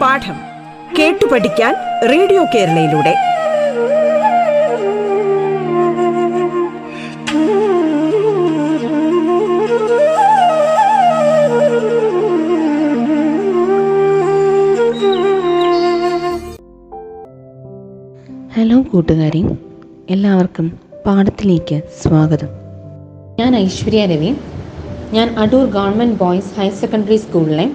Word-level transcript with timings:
പാഠം 0.00 0.38
കേട്ടു 0.98 1.26
പഠിക്കാൻ 1.32 1.74
റേഡിയോ 2.08 2.44
കേരളയിലൂടെ. 2.44 3.14
ഹലോ 18.54 18.82
കൂട്ടുകാരി 18.82 19.44
എല്ലാവർക്കും 20.10 20.81
പാഠത്തിലേക്ക് 21.06 21.82
സ്വാഗതം. 22.02 22.48
ഞാൻ 23.40 23.56
ഐശ്വര്യ 23.56 24.06
രവി. 24.06 24.34
ഞാൻ 25.12 25.34
Adoor 25.38 25.66
government 25.66 26.18
boys 26.18 26.60
higher 26.60 26.72
secondary 26.72 27.16
സ്കൂളിലെ 27.16 27.72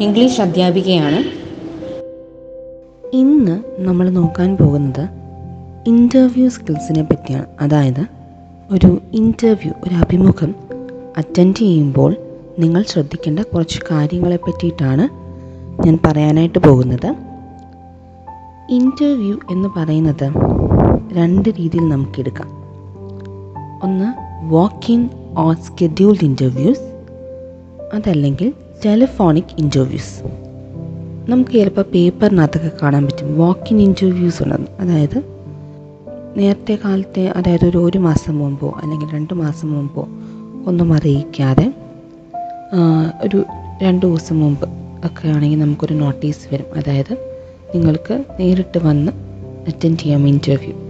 ഇംഗ്ലീഷ് 0.00 0.40
അധ്യാപികയാണ്. 0.40 1.24
ഇന്ന് 3.16 3.62
നമ്മൾ 3.78 4.10
നോക്കാൻ 4.10 4.56
പോകുന്നത് 4.56 5.08
ഇന്റർവ്യൂ 5.86 6.48
സ്കിൽസിനെ 6.48 7.02
പറ്റിയാണ്. 7.02 7.46
അതായത് 7.60 8.06
ഒരു 8.70 9.02
ഇന്റർവ്യൂ 9.12 9.72
ഒരു 9.84 9.94
അഭിമുഖം 9.94 10.54
അറ്റൻഡ് 11.16 11.56
ചെയ്യുമ്പോൾ 11.56 12.16
നിങ്ങൾ 12.58 12.82
ശ്രദ്ധിക്കേണ്ട 12.82 13.38
കുറച്ച് 13.38 13.80
കാര്യങ്ങളെ 13.90 14.36
പറ്റിയിട്ടാണ് 14.36 15.08
ഞാൻ 15.86 15.98
പറയാനായിട്ട് 16.06 16.58
പോകുന്നത്. 16.58 17.14
ഇന്റർവ്യൂ 18.70 19.38
എന്ന് 19.50 19.68
പറയുന്നത് 19.76 20.55
രണ്ട് 21.12 21.48
രീതിയിൽ 21.48 21.88
നമുക്കെടുക്കാം. 21.88 22.48
ഒന്ന് 23.82 24.08
walk 24.52 24.92
in 24.92 25.08
or 25.38 25.54
scheduled 25.54 26.24
interviews 26.24 26.80
അതല്ലെങ്കിൽ 27.94 28.52
ടെലിഫോണിക് 28.86 29.54
ഇന്റർവ്യൂസ് 29.58 30.22
നമുക്ക് 31.30 31.50
ചിലപ്പോൾ 31.50 31.82
പേപ്പറിനകത്തൊക്കെ 31.82 32.70
കാണാൻ 32.82 33.04
പറ്റും. 33.04 33.38
വാക്ക് 33.38 33.68
ഇൻ 33.70 33.80
ഇന്റർവ്യൂസ് 33.80 34.42
ഉണ്ടെന്ന്. 34.42 34.66
അതായത് 34.80 35.22
നേരത്തെ 36.36 36.78
കാലത്തെ 36.84 37.26
അതായത് 37.28 37.64
ഒരു 37.64 37.78
ഒരു 37.78 37.98
മാസം 37.98 38.38
മുമ്പോ 38.38 38.74
അല്ലെങ്കിൽ 38.82 39.12
രണ്ട് 39.12 39.34
മാസം 39.34 39.72
മുമ്പോ 39.72 40.08
ഒന്നും 40.66 40.94
അറിയിക്കാതെ 40.94 41.74
ഒരു 43.22 43.44
രണ്ട് 43.82 44.06
ദിവസം 44.06 44.40
മുമ്പ് 44.40 44.68
ഒക്കെ 45.04 45.28
ആണെങ്കിൽ 45.28 45.58
നമുക്കൊരു 45.58 45.94
നോട്ടീസ് 45.94 46.54
വരും. 46.54 46.66
അതായത് 46.76 47.14
നിങ്ങൾക്ക് 47.74 48.24
നേരിട്ട് 48.40 48.78
വന്ന് 48.84 49.12
അറ്റൻഡ് 49.66 49.98
ചെയ്യാം 49.98 50.28
ഇന്റർവ്യൂ 50.28 50.85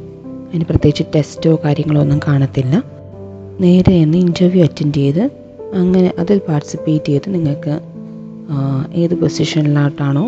അതിന് 0.57 0.67
പ്രത്യേകിച്ച് 0.69 1.05
ടെസ്റ്റോ 1.15 1.51
കാര്യങ്ങളോ 1.65 2.01
ഒന്നും 2.01 2.21
കാണത്തില്ല. 2.29 2.75
നേരെ 3.61 3.95
എന്ന് 3.95 4.19
ഇന്റർവ്യൂ 4.19 4.63
അറ്റൻഡ് 4.63 4.95
ചെയ്ത് 4.95 5.25
അങ്ങനെ 5.81 6.13
അതിൽ 6.19 6.41
പാർട്ടിസിപ്പേറ്റ് 6.49 7.05
ചെയ്ത് 7.05 7.27
നിങ്ങൾക്ക് 7.35 7.75
ഏത് 8.95 9.15
പൊസിഷനിലോട്ടാണോ 9.15 10.23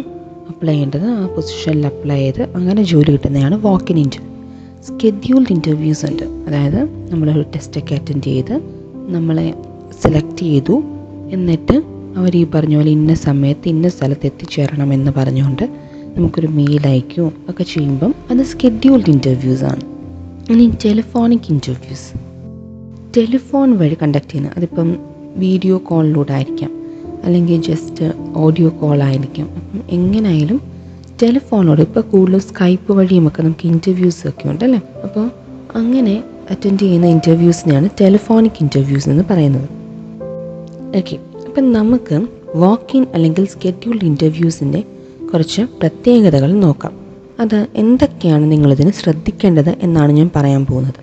അപ്ലൈ 0.51 0.73
ചെയ്യേണ്ടത് 0.73 1.07
ആ 1.07 1.27
പൊസിഷനിൽ 1.27 1.87
അപ്ലൈ 1.87 2.19
ചെയ്ത് 2.19 2.43
അങ്ങനെ 2.43 2.83
ജോലി 2.83 3.11
കിട്ടുന്നതാണ് 3.11 3.59
walk 3.67 3.91
in 3.93 3.99
interview 3.99 4.31
scheduled 4.89 5.53
interviews 5.53 6.07
ഉണ്ട്. 6.07 6.25
അതായത് 6.47 6.81
നമ്മളൊരു 7.11 7.45
ടെസ്റ്റൊക്കെ 7.55 7.95
അറ്റൻഡ് 7.95 8.25
ചെയ്ത് 8.25 8.55
നമ്മളെ 9.17 9.49
സെലക്ട് 10.03 10.39
ചെയ്തു. 10.39 10.77
എന്നിട്ട് 11.31 11.77
അവർ 12.17 12.33
ഈ 12.37 12.47
പറഞ്ഞ 12.55 12.77
പോലെ 12.77 12.91
ഇന്ന 12.91 13.15
സമയത്ത് 13.29 13.69
ഇന്ന 13.69 13.89
സ്ഥലത്ത് 13.89 14.27
എത്തിച്ചേരണം 14.27 14.93
എന്ന് 14.93 15.13
പറഞ്ഞുകൊണ്ട് 15.17 15.65
നമുക്കൊരു 16.17 16.51
മെയിൽ 16.59 16.83
അയക്കുകയും 16.87 17.33
ഒക്കെ 17.51 17.65
ചെയ്യുമ്പം 17.75 18.15
അത് 18.31 18.43
സ്കെഡ്യൂൾഡ് 18.53 19.11
ഇന്റർവ്യൂസ് 19.11 19.65
ആണ്. 19.65 19.85
ഇനി 20.51 20.73
ടെലിഫോണിക് 20.85 21.41
ഇന്റർവ്യൂസ് 21.51 22.19
ടെലിഫോൺ 23.17 23.79
വഴി 23.79 23.97
കണ്ടക്ട് 24.03 24.31
ചെയ്യുന്ന 24.31 24.51
അതിപ്പം 24.57 24.97
വീഡിയോ 25.37 25.79
കോളിലൂടെ 25.79 26.33
ആയിരിക്കാം. 26.33 26.71
അല്ലെങ്കിൽ 27.25 27.63
ജസ്റ്റ് 27.63 28.13
ഓഡിയോ 28.37 28.69
കോൾ 28.69 29.03
ആയിരിക്കാം. 29.03 29.51
അപ്പം 29.51 29.81
എങ്ങനെയായാലും 29.91 30.61
ടെലിഫോണോട് 31.23 31.81
ഇപ്പോൾ 31.81 32.01
കൂടുതലും 32.01 32.41
സ്കൈപ്പ് 32.41 32.93
വഴിയുമൊക്കെ 32.93 33.43
നമുക്ക് 33.43 33.67
ഇന്റർവ്യൂസ് 33.67 34.29
ഒക്കെ 34.29 34.49
ഉണ്ടല്ലേ? 34.49 34.81
അപ്പോൾ 35.05 35.31
അങ്ങനെ 35.75 36.25
അറ്റൻഡ് 36.51 36.79
ചെയ്യുന്ന 36.79 37.07
ഇന്റർവ്യൂസിനെയാണ് 37.07 37.89
ടെലിഫോണിക് 38.01 38.53
ഇന്റർവ്യൂസ് 38.61 39.09
എന്ന് 39.09 39.25
പറയുന്നത്. 39.31 39.69
ഓക്കെ 40.97 41.19
അപ്പം 41.47 41.73
നമുക്ക് 41.73 42.27
വാക്ക് 42.55 42.97
ഇൻ 42.97 43.07
അല്ലെങ്കിൽ 43.15 43.47
സ്കെഡ്യൂൾഡ് 43.47 44.05
ഇന്റർവ്യൂസിന്റെ 44.05 44.85
കുറച്ച് 45.33 45.63
പ്രത്യേകതകൾ 45.63 46.53
നോക്കാം. 46.53 46.98
അത് 47.41 47.67
എന്തൊക്കെയാണ് 47.75 48.53
നിങ്ങളിതിന് 48.53 48.91
ശ്രദ്ധിക്കേണ്ടത് 48.91 49.71
എന്നാണ് 49.83 50.13
ഞാൻ 50.13 50.31
പറയാൻ 50.37 50.67
പോകുന്നത്. 50.67 51.01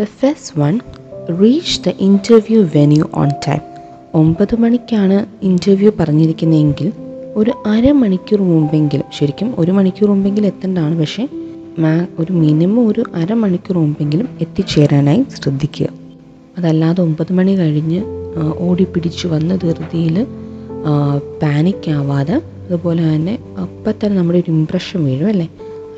The 0.00 0.04
first 0.20 0.60
one 0.60 0.74
reach 1.40 1.76
the 1.86 1.92
interview 2.00 2.60
venue 2.74 3.04
on 3.14 3.30
time 3.46 3.62
ഒമ്പത് 4.14 4.54
മണിക്കാണ് 4.62 5.26
ഇന്റർവ്യൂ 5.42 5.92
പറഞ്ഞിരിക്കുന്നതെങ്കിൽ 6.00 6.88
ഒരു 7.36 7.52
അരമണിക്കൂർ 7.66 8.40
മുമ്പെങ്കിലും 8.42 9.06
ശരിക്കും 9.18 9.48
ഒരു 9.58 9.72
മണിക്കൂർ 9.72 10.08
മുമ്പെങ്കിലും 10.08 10.46
എത്തേണ്ടതാണ്. 10.46 10.94
പക്ഷേ 11.00 11.24
മാ 11.78 12.06
ഒരു 12.18 12.32
മിനിമം 12.32 12.88
ഒരു 12.88 13.02
അരമണിക്കൂർ 13.14 13.76
മുമ്പെങ്കിലും 13.78 14.28
എത്തിച്ചേരാനായി 14.40 15.22
ശ്രദ്ധിക്കുക. 15.38 15.88
അതല്ലാതെ 16.58 17.00
ഒമ്പത് 17.02 17.32
മണി 17.38 17.52
കഴിഞ്ഞ് 17.60 18.00
ഓടി 18.36 18.62
ഓടിപ്പിടിച്ച് 18.66 19.26
വന്ന 19.34 19.56
ധൃതിയിൽ 19.56 20.16
പാനിക് 21.42 21.88
ആവാതെ 21.98 22.36
അതുപോലെ 22.66 23.02
തന്നെ 23.14 23.34
അപ്പം 23.62 23.94
തന്നെ 24.00 24.16
നമ്മുടെ 24.18 24.38
ഒരു 24.38 24.50
ഇമ്പ്രഷൻ 24.50 24.98
വീഴും 25.04 25.28
അല്ലേ? 25.28 25.46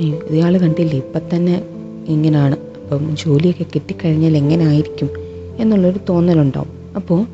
ഇയാൾ 0.00 0.58
കണ്ടില്ലേ? 0.58 0.98
ഇപ്പം 0.98 1.36
തന്നെ 1.36 1.62
ഇങ്ങനെയാണ് 2.06 2.56
അപ്പം 2.76 3.16
ജോലിയൊക്കെ 3.24 3.64
കിട്ടിക്കഴിഞ്ഞാൽ 3.74 4.36
എങ്ങനെ 4.36 4.66
ആയിരിക്കും 4.66 5.08
എന്നുള്ളൊരു 5.58 6.00
തോന്നലുണ്ടാവും. 6.08 6.70
അപ്പോൾ 6.96 7.26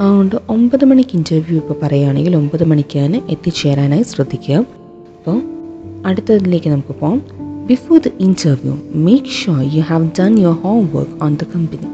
അതുകൊണ്ട് 0.00 0.36
ഒമ്പത് 0.48 0.84
മണിക്ക് 0.84 1.10
ഇന്റർവ്യൂ 1.14 1.56
ഇപ്പോൾ 1.56 1.74
പറയുകയാണെങ്കിൽ 1.82 2.36
ഒമ്പത് 2.36 2.64
മണിക്ക് 2.64 2.98
തന്നെ 2.98 3.22
എത്തിച്ചേരാനായി 3.30 4.02
ശ്രദ്ധിക്കുക. 4.02 4.56
അപ്പോൾ 5.18 5.42
അടുത്തതിലേക്ക് 6.06 6.70
നമുക്ക് 6.70 6.94
പോകാം 7.00 7.22
before 7.66 7.98
the 7.98 8.10
interview 8.20 8.78
make 8.94 9.26
sure 9.26 9.62
you 9.74 9.80
have 9.80 10.10
done 10.20 10.38
your 10.38 10.54
homework 10.94 11.24
on 11.24 11.34
the 11.34 11.44
company 11.54 11.88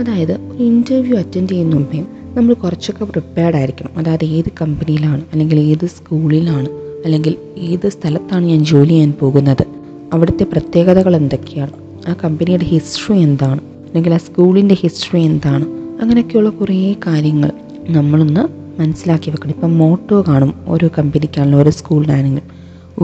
അതായത് 0.00 0.32
ഒരു 0.32 0.62
ഇന്റർവ്യൂ 0.62 1.16
അറ്റൻഡ് 1.18 1.48
ചെയ്യുന്ന 1.48 1.74
മുമ്പേ 1.74 2.00
നമ്മൾ 2.34 2.54
കുറച്ചൊക്കെ 2.54 3.04
പ്രിപ്പയർഡ് 3.04 3.56
ആയിരിക്കണം. 3.56 3.90
അതായത് 3.96 4.24
ഏത് 4.24 4.50
കമ്പനിയിലാണ് 4.60 5.22
അല്ലെങ്കിൽ 5.32 5.60
ഏത് 5.60 5.86
സ്കൂളിലാണ് 5.86 6.81
അല്ലെങ്കിൽ 7.04 7.36
ഏത് 7.58 7.88
സ്ഥലത്താണ് 7.88 8.46
ഞാൻ 8.46 8.64
ജോലി 8.64 8.88
ചെയ്യാൻ 8.88 9.12
പോകുന്നത്? 9.20 9.64
അവിടുത്തെ 10.12 10.44
പ്രത്യേകതകൾ 10.44 11.16
എന്തൊക്കെയാണ്? 11.16 11.72
ആ 12.08 12.14
കമ്പനിയുടെ 12.24 12.64
ഹിസ്റ്ററി 12.64 13.18
എന്താണ്? 13.18 13.60
അല്ലെങ്കിൽ 13.60 14.14
ആ 14.14 14.16
സ്കൂളിന്റെ 14.16 14.76
ഹിസ്റ്ററി 14.80 15.20
എന്താണ്? 15.20 15.64
അങ്ങനെയൊക്കെയുള്ള 16.02 16.50
കുറേ 16.50 16.92
കാര്യങ്ങൾ 17.06 17.52
നമ്മളൊന്ന് 17.88 18.44
മനസ്സിലാക്കി 18.80 19.30
വെക്കണം. 19.30 19.52
ഇപ്പം 19.52 19.78
മോട്ടോ 19.78 20.24
കാണും 20.28 20.54
ഓരോ 20.66 20.88
കമ്പനിക്കാണെങ്കിലും 20.98 21.60
ഓരോ 21.60 21.70
സ്കൂളിലാണെങ്കിലും 21.70 22.46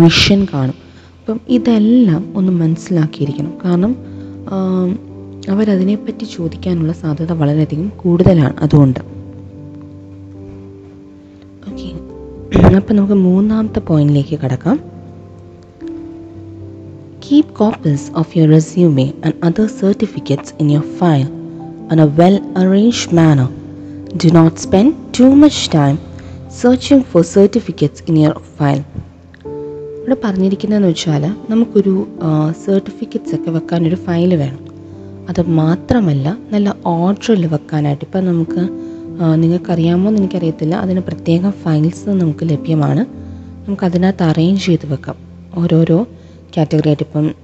വിഷൻ 0.03 0.47
കാണും. 0.55 0.75
അപ്പം 1.21 1.41
ഇതെല്ലാം 1.49 2.33
ഒന്ന് 2.37 2.53
മനസ്സിലാക്കിയിരിക്കണം. 2.53 3.53
കാരണം 3.65 3.97
അവരതിനെപ്പറ്റി 5.51 6.25
ചോദിക്കാനുള്ള 6.25 6.93
സാധ്യത 6.93 7.33
വളരെയധികം 7.33 7.93
കൂടുതലാണ്. 7.97 8.55
അതുകൊണ്ട് 8.61 9.01
അപ്പം 12.79 12.97
നമുക്ക് 12.97 13.17
മൂന്നാമത്തെ 13.21 13.81
പോയിന്റിലേക്ക് 13.81 14.39
കടക്കാം 14.39 14.77
keep 17.25 17.53
copies 17.55 18.07
of 18.17 18.31
your 18.39 18.49
resume 18.51 19.07
and 19.25 19.37
other 19.45 19.67
certificates 19.81 20.55
in 20.61 20.71
your 20.71 20.89
file 20.99 21.27
on 21.91 21.99
a 21.99 22.07
well 22.09 22.37
arranged 22.57 23.13
manner. 23.13 23.49
Do 24.15 24.31
not 24.31 24.59
spend 24.59 24.89
too 25.15 25.35
much 25.35 25.69
time 25.69 25.99
searching 26.51 27.03
for 27.03 27.25
certificates 27.29 28.01
in 28.03 28.17
your 28.17 28.35
file. 28.57 28.83
ഇവിടെ 30.01 30.17
പറഞ്ഞിരിക്കുന്നതെന്ന് 30.25 30.89
വെച്ചാൽ 30.89 31.25
നമുക്കൊരു 31.51 31.95
സർട്ടിഫിക്കറ്റ്സ് 32.65 33.35
ഒക്കെ 33.35 33.51
വെക്കാനൊരു 33.51 33.99
ഫയൽ 34.07 34.37
വേണം 34.37 34.63
അത് 35.29 35.41
മാത്രമല്ല 35.59 36.27
നല്ല 36.51 36.69
ഓർഡറിൽ 36.93 37.47
വെക്കാനായിട്ട് 37.47 38.05
ഇപ്പം 38.05 38.25
നമുക്ക് 38.27 38.63
നിങ്ങൾക്കറിയാമോ 39.35 40.09
എന്ന് 40.09 40.21
എനിക്കറിയത്തില്ല. 40.21 40.75
അതിന് 40.75 41.01
പ്രത്യേകം 41.01 41.51
ഫയൽസ് 41.51 42.09
നമുക്ക് 42.09 42.49
ലഭ്യമാണ്. 42.49 43.03
നമുക്കതിനകത്ത് 43.67 44.23
അറേഞ്ച് 44.23 44.67
ചെയ്ത് 44.67 44.93
വെക്കാം. 44.93 45.17
ഓരോരോ 45.55 46.07
കാറ്റഗറി 46.57 46.89
ആയിട്ട് 46.89 47.03
ഇപ്പം 47.03 47.35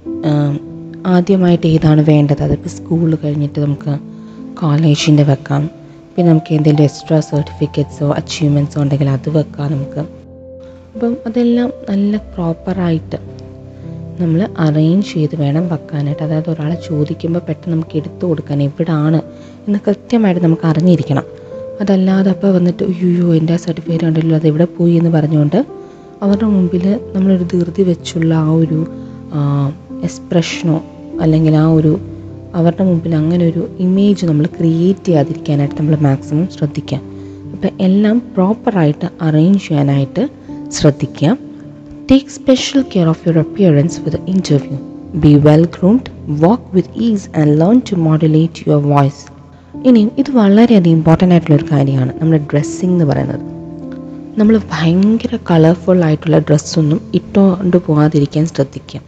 ആദ്യമായിട്ട് 1.07 1.67
ഏതാണ് 1.67 2.05
വേണ്ടത്? 2.09 2.43
അതിപ്പോൾ 2.43 2.69
സ്കൂൾ 2.69 3.15
കഴിഞ്ഞിട്ട് 3.25 3.61
നമുക്ക് 3.61 3.99
കോളേജിന്റെ 4.57 5.23
വെക്കാം. 5.23 5.71
പിന്നെ 6.17 6.31
നമുക്ക് 6.31 6.55
എന്തെങ്കിലും 6.55 6.85
എക്സ്ട്രാ 6.85 7.21
സർട്ടിഫിക്കറ്റ്സോ 7.21 8.11
അച്ചീവ്മെന്റ്സോ 8.11 8.83
ഉണ്ടെങ്കിൽ 8.83 9.09
അത് 9.11 9.29
വെക്കാം 9.29 9.73
നമുക്ക്. 9.73 9.99
അപ്പം 10.95 11.17
അതെല്ലാം 11.27 11.73
നല്ല 11.91 12.17
പ്രോപ്പറായിട്ട് 12.17 13.19
നമ്മൾ 14.21 14.49
അറേഞ്ച് 14.59 15.13
ചെയ്ത് 15.13 15.37
വേണം 15.37 15.69
വെക്കാനായിട്ട്. 15.69 16.23
അതായത് 16.23 16.51
ഒരാളെ 16.51 16.77
ചോദിക്കുമ്പോൾ 16.89 17.41
പെട്ടെന്ന് 17.41 17.73
നമുക്ക് 17.73 17.97
എടുത്തു 17.97 18.27
കൊടുക്കാൻ 18.27 18.63
എവിടാണ് 18.63 19.23
എന്ന് 19.67 19.79
കൃത്യമായിട്ട് 19.87 20.45
നമുക്ക് 20.45 20.67
അറിഞ്ഞിരിക്കണം. 20.67 21.25
അതല്ലാതെ 21.81 22.31
അപ്പോൾ 22.31 22.51
വന്നിട്ട് 22.55 22.85
അയ്യോ 22.85 23.35
എന്റെ 23.35 23.57
സർട്ടിഫിക്കറ്റ് 23.57 24.05
കണ്ടല്ലോ 24.05 24.37
അത് 24.37 24.47
എവിടെ 24.47 24.65
പോയി? 24.65 24.95
എന്ന് 24.95 25.11
പറഞ്ഞുകൊണ്ട് 25.11 25.67
അവരുടെ 26.23 26.45
മുമ്പിൽ 26.45 27.01
നമ്മളൊരു 27.15 27.43
ധൃതി 27.43 27.83
വെച്ചുള്ള 27.83 28.35
ആ 28.35 28.51
ഒരു 28.51 28.87
എക്സ്പ്രഷനോ 30.03 30.83
അല്ലെങ്കിൽ 31.21 31.57
ആ 31.57 31.69
ഒരു 31.69 32.01
അവരുടെ 32.55 32.85
മുമ്പിൽ 32.85 33.15
അങ്ങനെ 33.15 33.45
ഒരു 33.47 33.69
ഇമേജ് 33.79 34.27
നമ്മൾ 34.27 34.47
ക്രിയേറ്റ് 34.47 35.05
ചെയ്യാതിരിക്കാനായിട്ട് 35.05 35.75
നമ്മൾ 35.81 35.97
മാക്സിമം 35.97 36.49
ശ്രദ്ധിക്കാം 36.59 37.03
അപ്പോൾ 37.53 37.69
എല്ലാം 37.81 38.23
പ്രോപ്പറായിട്ട് 38.35 39.07
അറേഞ്ച് 39.23 39.69
ചെയ്യാനായിട്ട് 39.69 40.29
ശ്രദ്ധിക്കുക. 40.73 41.39
Take 42.11 42.31
special 42.31 42.83
care 42.83 43.09
of 43.09 43.29
your 43.29 43.39
appearance 43.39 44.01
with 44.01 44.17
interview 44.27 44.79
be 45.15 45.35
well 45.35 45.65
groomed 45.65 46.11
walk 46.41 46.77
with 46.77 46.99
ease 46.99 47.39
and 47.39 47.61
learn 47.61 47.83
to 47.91 47.95
modulate 47.95 48.69
your 48.69 48.83
voice 48.87 49.34
ഇനിയും 49.85 50.11
ഇത് 50.19 50.31
വളരെയധികം 50.31 50.95
ഇമ്പോർട്ടന്റ് 50.95 51.35
ആയിട്ടുള്ളൊരു 51.35 51.67
കാര്യമാണ്. 51.73 52.13
നമ്മുടെ 52.21 52.47
ഡ്രസ്സിങ് 52.53 52.93
എന്ന് 52.93 53.05
പറയുന്നത്. 53.05 53.41
നമ്മൾ 54.39 54.61
ഭയങ്കര 54.73 55.39
കളർഫുൾ 55.51 56.05
ആയിട്ടുള്ള 56.05 56.39
ഡ്രസ്സൊന്നും 56.39 57.11
ഇട്ടുകൊണ്ട് 57.15 57.77
പോകാതിരിക്കാൻ 57.77 58.47
ശ്രദ്ധിക്കുക. 58.47 59.01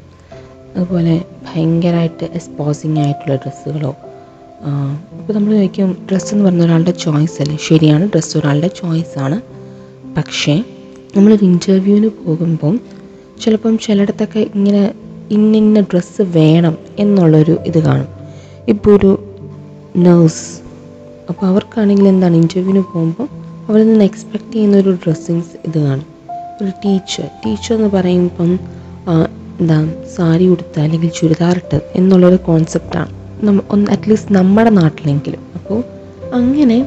അതുപോലെ 0.77 1.25
ഭയങ്കരമായിട്ട് 1.43 2.25
എക്സ്പോസിങ് 2.25 2.99
ആയിട്ടുള്ള 2.99 3.35
ഡ്രസ്സുകളോ 3.35 3.97
ഇപ്പോൾ 5.13 5.33
നമ്മൾ 5.33 5.53
ചോദിക്കും 5.53 6.07
ഡ്രസ്സ് 6.11 6.35
എന്ന് 6.35 6.45
പറഞ്ഞ 6.45 6.63
ഒരാളുടെ 6.63 6.91
ചോയ്സ് 6.91 7.43
അല്ലേ? 7.43 7.59
ശരിയാണ് 7.67 8.09
ഡ്രസ്സ് 8.09 8.39
ഒരാളുടെ 8.39 8.71
ആണ്. 9.19 9.41
പക്ഷേ 10.17 10.65
നമ്മളൊരു 11.17 11.45
ഇന്റർവ്യൂവിന് 11.45 12.11
പോകുമ്പം 12.27 12.81
ചിലപ്പം 13.45 13.79
ചിലയിടത്തൊക്കെ 13.79 14.39
ഇങ്ങനെ 14.39 14.95
ഇന്നിന്ന 15.31 15.81
ഡ്രസ്സ് 15.81 16.23
വേണം 16.23 16.79
എന്നുള്ളൊരു 16.99 17.59
ഇത് 17.67 17.79
കാണും. 17.79 18.09
ഇപ്പോൾ 18.69 18.97
ഒരു 18.97 19.25
നേഴ്സ് 19.97 20.66
അപ്പോൾ 21.31 21.45
അവർക്കാണെങ്കിൽ 21.51 22.07
എന്താണ് 22.13 22.37
ഇന്റർവ്യൂവിന് 22.43 22.83
പോകുമ്പോൾ 22.93 23.29
അവരിൽ 23.69 23.87
നിന്ന് 23.91 24.05
എക്സ്പെക്റ്റ് 24.11 24.53
ചെയ്യുന്ന 24.57 24.77
ഒരു 24.83 24.93
ഡ്രസ്സിങ്സ് 25.05 25.55
ഇത് 25.69 25.79
കാണും. 25.87 26.07
ഒരു 26.61 26.71
ടീച്ചർ 26.85 27.27
ടീച്ചർ 27.45 27.75
എന്ന് 27.79 27.91
പറയുമ്പം 27.97 28.51
എന്താ 29.61 29.79
സാരി 30.17 30.47
ഉടുത്ത 30.55 30.77
അല്ലെങ്കിൽ 30.85 31.11
ചുരിദാറിട്ട് 31.19 31.79
എന്നുള്ളൊരു 31.99 32.39
കോൺസെപ്റ്റാണ് 32.49 33.13
ഒന്ന് 33.75 33.87
അറ്റ്ലീസ്റ്റ് 33.95 34.35
നമ്മുടെ 34.39 34.71
നാട്ടിലെങ്കിലും. 34.81 35.43
അപ്പോൾ 35.59 35.79
അങ്ങനെ 36.39 36.79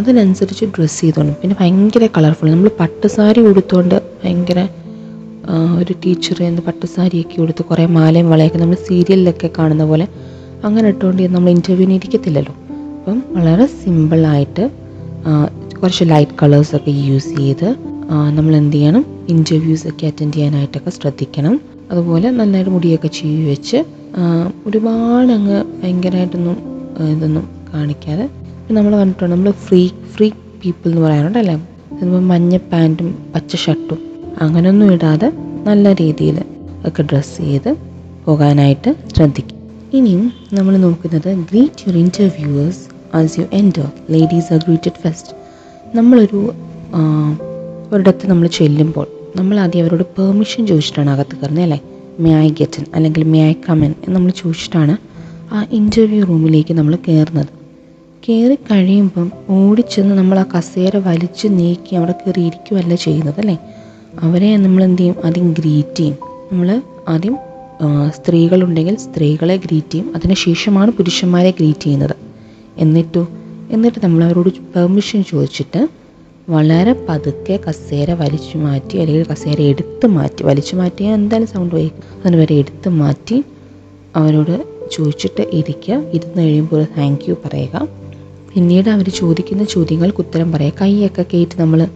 അതിനനുസരിച്ച് 0.00 0.66
ഡ്രസ്സ് 0.74 1.00
ചെയ്തോണം 1.00 1.34
പിന്നെ 1.40 1.54
ഭയങ്കര 1.58 2.04
കളർഫുൾ 2.16 2.48
നമ്മൾ 2.54 2.70
പട്ട് 2.80 3.06
സാരി 3.16 3.40
ഉടുത്തുകൊണ്ട് 3.48 3.96
ഭയങ്കര 4.20 4.60
ഒരു 5.80 5.92
ടീച്ചർ 6.02 6.38
എന്ന് 6.48 6.62
പട്ട് 6.68 6.86
സാരിയൊക്കെ 6.94 7.36
ഉടുത്ത് 7.44 7.62
കുറേ 7.70 7.84
മാലയും 7.96 8.28
വളയൊക്കെ 8.32 8.58
നമ്മൾ 8.62 8.78
സീരിയലിലൊക്കെ 8.88 9.48
കാണുന്ന 9.58 9.84
പോലെ 9.90 10.06
അങ്ങനെ 10.66 10.86
ഇട്ടുകൊണ്ട് 10.92 11.22
നമ്മൾ 11.34 11.50
ഇന്റർവ്യൂവിന് 11.56 11.94
ഇരിക്കത്തില്ലല്ലോ. 11.98 12.54
അപ്പം 13.02 13.22
വളരെ 13.36 13.64
സിമ്പിളായിട്ട് 13.78 14.64
കുറച്ച് 15.78 16.04
ലൈറ്റ് 16.10 16.34
കളേഴ്സൊക്കെ 16.42 16.92
യൂസ് 17.06 17.30
ചെയ്ത് 17.38 17.68
നമ്മൾ 18.36 18.52
എന്ത് 18.58 18.76
ചെയ്യണം? 18.76 19.02
ഇന്റർവ്യൂസ് 19.28 19.84
ഒക്കെ 19.90 20.04
അറ്റൻഡ് 20.10 20.34
ചെയ്യാനായിട്ടൊക്കെ 20.34 20.90
ശ്രദ്ധിക്കണം. 20.90 21.54
അതുപോലെ 21.90 22.28
നന്നായിട്ട് 22.30 22.72
മുടിയൊക്കെ 22.74 23.08
ചീവി 23.16 23.42
വെച്ച് 23.48 23.78
ഒരുപാട് 24.66 25.32
അങ്ങ് 25.38 25.58
ഭയങ്കരമായിട്ടൊന്നും 25.80 26.56
ഇതൊന്നും 27.14 27.44
കാണിക്കാതെ 27.72 28.26
നമ്മൾ 28.76 28.92
കണ്ടിട്ടുണ്ട് 29.00 29.34
നമ്മൾ 29.34 29.50
ഫ്രീ 29.64 29.82
ഫ്രീ 30.14 30.28
പീപ്പിൾ 30.62 30.88
എന്ന് 30.90 31.02
പറയാറുണ്ടല്ലേ? 31.06 31.56
അതിപ്പോൾ 31.92 32.22
മഞ്ഞ 32.32 32.56
പാന്റും 32.72 33.10
പച്ച 33.34 33.56
ഷർട്ടും 33.64 34.00
അങ്ങനെയൊന്നും 34.46 34.92
ഇടാതെ 34.96 35.30
നല്ല 35.68 35.94
രീതിയിൽ 36.02 36.38
ഒക്കെ 36.86 37.02
ഡ്രസ്സ് 37.02 37.36
ചെയ്ത് 37.48 37.70
പോകാനായിട്ട് 38.26 38.92
ശ്രദ്ധിക്കും. 39.16 39.58
ഇനിയും 39.98 40.24
നമ്മൾ 40.56 40.74
നോക്കുന്നത് 40.86 41.30
greet 41.50 41.82
your 41.86 41.96
interviewers 42.04 42.84
as 43.14 43.40
you 43.40 43.44
enter 43.52 43.86
ladies 44.10 44.52
are 44.52 44.58
greeted 44.58 45.00
first 45.02 45.32
നമ്മളൊരു 45.94 46.40
ഒരിടത്ത് 47.92 48.26
നമ്മൾ 48.26 48.46
ചെല്ലുമ്പോൾ 48.58 49.06
നമ്മൾ 49.36 49.60
ആദ്യം 49.60 49.82
അവരോട് 49.84 50.02
പെർമിഷൻ 50.18 50.66
ചോദിച്ചിട്ടാണ് 50.66 51.10
അകത്ത് 51.10 51.36
കയറുന്നത് 51.36 51.64
അല്ലേ? 51.64 51.78
മേ 52.20 52.34
ഐ 52.36 52.48
ഗെറ്റൻ 52.60 52.84
അല്ലെങ്കിൽ 52.94 53.24
മേ 53.24 53.48
ഐ 53.48 53.54
കമൻ 53.68 53.94
എന്ന് 54.04 54.14
നമ്മൾ 54.16 54.30
ചോദിച്ചിട്ടാണ് 54.30 54.94
ആ 55.52 55.66
ഇന്റർവ്യൂ 55.70 56.24
റൂമിലേക്ക് 56.24 56.74
നമ്മൾ 56.74 56.98
കയറുന്നത്. 57.08 57.50
കയറി 58.28 58.54
കഴിയുമ്പം 58.54 59.32
ഓടിച്ചെന്ന് 59.48 60.14
നമ്മൾ 60.14 60.38
ആ 60.38 60.46
കസേര 60.54 60.96
വലിച്ച് 61.08 61.46
നീക്കി 61.58 61.96
അവിടെ 61.96 62.12
കയറി 62.12 62.40
ഇരിക്കുകയല്ല 62.40 62.94
ചെയ്യുന്നത് 62.94 63.40
അല്ലേ? 63.40 63.56
അവരെ 64.22 64.56
നമ്മൾ 64.56 64.84
എന്ത് 64.84 65.02
ചെയ്യും? 65.02 65.16
ആദ്യം 65.24 65.52
ഗ്രീറ്റ് 65.52 65.96
ചെയ്യും. 65.96 66.16
നമ്മൾ 66.52 66.68
ആദ്യം 67.08 67.36
സ്ത്രീകളുണ്ടെങ്കിൽ 68.16 68.96
സ്ത്രീകളെ 68.96 69.56
ഗ്രീറ്റ് 69.56 69.92
ചെയ്യും. 69.92 70.12
അതിനുശേഷമാണ് 70.16 70.90
പുരുഷന്മാരെ 70.90 71.50
ഗ്രീറ്റ് 71.50 71.80
ചെയ്യുന്നത്. 71.80 72.14
എന്നിട്ടോ 72.78 73.28
എന്നിട്ട് 73.70 73.98
നമ്മൾ 74.04 74.24
അവരോട് 74.24 74.48
പെർമിഷൻ 74.74 75.24
ചോദിച്ചിട്ട് 75.24 75.88
വളരെ 76.50 76.92
പതുക്കെ 77.08 77.60
കസേര 77.68 78.12
വലിച്ചു 78.12 78.58
മാറ്റി 78.58 78.98
അല്ലെങ്കിൽ 78.98 79.26
കസേര 79.32 79.62
എടുത്ത് 79.62 80.06
മാറ്റി 80.06 80.44
വലിച്ചു 80.44 80.76
മാറ്റിയാൽ 80.76 81.14
എന്തായാലും 81.14 81.48
സൗണ്ട് 81.48 81.74
പോയി 81.74 81.92
അതിന് 82.20 82.36
വരെ 82.36 82.54
എടുത്ത് 82.54 82.88
മാറ്റി 82.88 83.44
അവരോട് 84.16 84.66
ചോദിച്ചിട്ട് 84.92 85.42
ഇരിക്കുക. 85.52 86.02
ഇരുന്ന് 86.14 86.42
കഴിയുമ്പോൾ 86.42 86.86
താങ്ക് 86.98 87.30
യു 87.30 87.36
പറയുക. 87.44 87.88
പിന്നീട് 88.54 88.88
അവർ 88.88 89.08
ചോദിക്കുന്ന 89.10 89.64
ചോദ്യങ്ങൾക്ക് 89.64 90.20
ഉത്തരം 90.20 90.52
പറയുക. 90.52 90.74
കൈയൊക്കെ 90.80 91.22
കയറ്റി 91.22 91.56
നമ്മൾ 91.60 91.88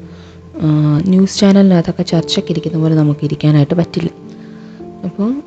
ന്യൂസ് 1.09 1.41
ചാനലിനകത്തൊക്കെ 1.41 2.03
ചർച്ചയ്ക്ക് 2.03 2.51
ഇരിക്കുന്ന 2.51 2.79
പോലെ 2.79 2.95
നമുക്ക് 2.95 3.25
ഇരിക്കാനായിട്ട് 3.25 3.75
പറ്റില്ല. 3.75 4.11
അപ്പോൾ 5.05 5.43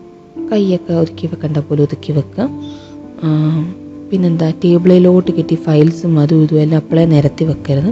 കൈയൊക്കെ 0.51 0.93
ഒതുക്കി 0.93 1.27
വെക്കേണ്ട 1.27 1.57
പോലെ 1.57 1.83
ഒതുക്കി 1.83 2.11
വെക്കുക. 2.11 2.49
പിന്നെന്താ 4.11 4.53
ടേബിളിലോട്ട് 4.63 5.31
കിട്ടി 5.37 5.55
ഫയൽസും 5.55 6.19
അതും 6.19 6.43
ഇതും 6.43 6.59
എല്ലാം 6.59 6.79
അപ്പോഴേ 6.79 7.05
നിരത്തി 7.05 7.43
വെക്കരുത്. 7.45 7.89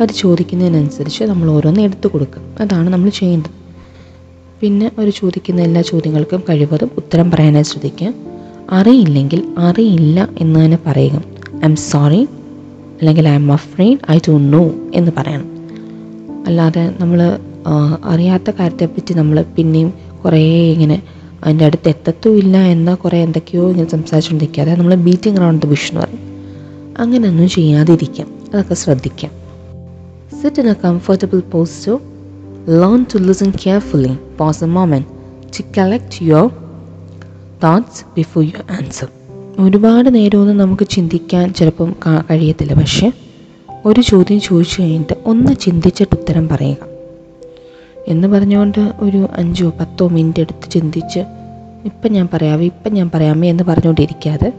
അവർ 0.00 0.12
ചോദിക്കുന്നതിനനുസരിച്ച് 0.12 1.24
നമ്മൾ 1.24 1.50
ഓരോന്ന് 1.50 1.80
എടുത്തു 1.80 2.08
കൊടുക്കും 2.08 2.42
അതാണ് 2.60 2.90
നമ്മൾ 2.90 3.10
ചെയ്യേണ്ടത്. 3.10 3.50
പിന്നെ 4.60 4.86
അവർ 4.98 5.10
ചോദിക്കുന്ന 5.10 5.60
എല്ലാ 5.60 5.82
ചോദ്യങ്ങൾക്കും 5.82 6.42
കഴിവതും 6.48 6.90
ഉത്തരം 6.96 7.30
പറയാനായി 7.30 7.62
ശ്രദ്ധിക്കുക. 7.62 8.12
അറിയില്ലെങ്കിൽ 8.70 9.42
അറിയില്ല 9.58 10.28
എന്ന് 10.38 10.64
തന്നെ 10.64 10.78
പറയുക. 10.86 11.22
ഐ 11.54 11.64
എം 11.64 11.76
സോറി 11.76 12.22
അല്ലെങ്കിൽ 12.98 13.28
I'm 13.34 13.52
afraid 13.52 13.98
I 14.10 14.18
don't 14.28 14.52
know 14.52 14.70
എന്ന് 14.94 15.12
പറയണം. 15.16 15.48
അല്ലാതെ 16.46 16.94
നമ്മൾ 17.00 17.38
അറിയാത്ത 18.04 18.50
കാര്യത്തെപ്പറ്റി 18.50 19.14
നമ്മൾ 19.14 19.44
പിന്നെയും 19.56 19.94
കുറേ 20.24 20.72
ഇങ്ങനെ 20.72 21.02
അതിന്റെ 21.44 21.64
അടുത്ത് 21.64 21.88
എത്തത്തുമില്ല 21.88 22.56
എന്നാൽ 22.56 22.94
കുറേ 22.94 23.22
എന്തൊക്കെയോ 23.22 23.70
ഇങ്ങനെ 23.70 24.62
അതായത് 24.62 24.78
നമ്മൾ 24.78 24.94
ബീറ്റിംഗ് 24.94 25.40
റൗണ്ട് 25.40 25.66
ദ 25.66 25.68
ബുഷ് 25.68 25.92
എന്ന് 25.92 26.00
പറയും. 26.00 26.18
അങ്ങനെയൊന്നും 26.98 27.48
ചെയ്യാതിരിക്കാം. 27.48 28.28
അതൊക്കെ 28.54 28.74
ശ്രദ്ധിക്കാം. 28.74 29.42
Sit 30.42 30.60
in 30.60 30.66
a 30.66 30.72
comfortable 30.72 31.40
posture. 31.40 32.00
Learn 32.68 33.06
to 33.14 33.18
listen 33.18 33.50
carefully 33.50 34.16
pause 34.38 34.64
a 34.64 34.66
moment 34.66 35.02
to 35.58 35.62
collect 35.78 36.22
your 36.22 36.50
thoughts 37.64 38.04
before 38.16 38.44
your 38.44 38.64
answer 38.70 39.08
ഒരുപാട് 39.58 40.14
നേരമൊന്നും 40.14 40.56
നമുക്ക് 40.56 40.86
ചിന്തിക്കാൻ 40.86 41.54
ചിലപ്പം 41.54 41.94
കഴിയത്തില്ല. 42.30 42.74
പക്ഷേ 42.74 43.12
ഒരു 43.86 44.00
ചോദ്യം 44.00 44.40
ചോദിച്ചു 44.40 44.82
കഴിഞ്ഞിട്ട് 44.82 45.16
ഒന്ന് 45.26 45.56
ചിന്തിച്ചിട്ട് 45.60 46.16
ഉത്തരം 46.16 46.48
പറയുക. 46.48 46.91
എന്ന് 48.08 48.28
പറഞ്ഞുകൊണ്ട് 48.28 48.92
ഒരു 49.00 49.28
അഞ്ചോ 49.36 49.72
പത്തോ 49.80 50.08
മിനിറ്റ് 50.08 50.40
എടുത്ത് 50.40 50.70
ചിന്തിച്ച് 50.70 51.20
ഇപ്പം 51.84 52.12
ഞാൻ 52.12 52.28
പറയാവേ 52.32 52.64
ഇപ്പം 52.64 52.94
ഞാൻ 52.94 53.10
പറയാമേ 53.14 53.50
എന്ന് 53.50 53.64
പറഞ്ഞുകൊണ്ടിരിക്കാതെ 53.64 54.52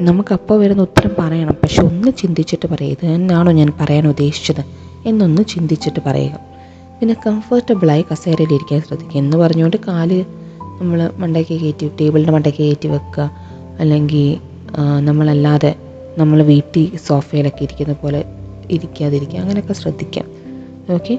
നമുക്കപ്പോൾ 0.00 0.60
വരുന്ന 0.60 0.82
ഉത്തരം 0.82 1.10
പറയണം. 1.18 1.54
പക്ഷെ 1.62 1.82
ഒന്ന് 1.82 2.12
ചിന്തിച്ചിട്ട് 2.18 2.68
പറയുക 2.68 2.96
തന്നെയാണോ 3.04 3.52
ഞാൻ 3.52 3.72
പറയാൻ 3.80 4.08
ഉദ്ദേശിച്ചത്? 4.08 4.64
എന്നൊന്ന് 5.08 5.42
ചിന്തിച്ചിട്ട് 5.42 6.00
പറയുക 6.06 6.38
പിന്നെ 7.00 7.16
കംഫർട്ടബിളായി 7.26 8.04
കസേരയിൽ 8.12 8.52
ഇരിക്കാൻ 8.52 8.80
ശ്രദ്ധിക്കുക. 8.80 9.18
എന്ന് 9.18 9.36
പറഞ്ഞുകൊണ്ട് 9.36 9.76
കാൽ 9.88 10.24
നമ്മൾ 10.80 11.10
മണ്ടയ്ക്ക് 11.16 11.60
കയറ്റി 11.60 11.90
ടേബിളിന്റെ 12.00 12.32
മണ്ടയ്ക്ക് 12.32 12.58
കയറ്റി 12.58 12.88
വെക്കുക. 12.88 13.30
അല്ലെങ്കിൽ 13.80 14.36
നമ്മളല്ലാതെ 15.00 15.74
നമ്മൾ 16.18 16.42
വീട്ടിൽ 16.42 16.96
സോഫയിലൊക്കെ 16.96 17.62
ഇരിക്കുന്ന 17.62 17.92
പോലെ 17.92 18.24
ഇരിക്കാതിരിക്കുക. 18.70 19.38
അങ്ങനെയൊക്കെ 19.38 19.72
ശ്രദ്ധിക്കാം. 19.72 20.26
ഓക്കെ? 20.94 21.18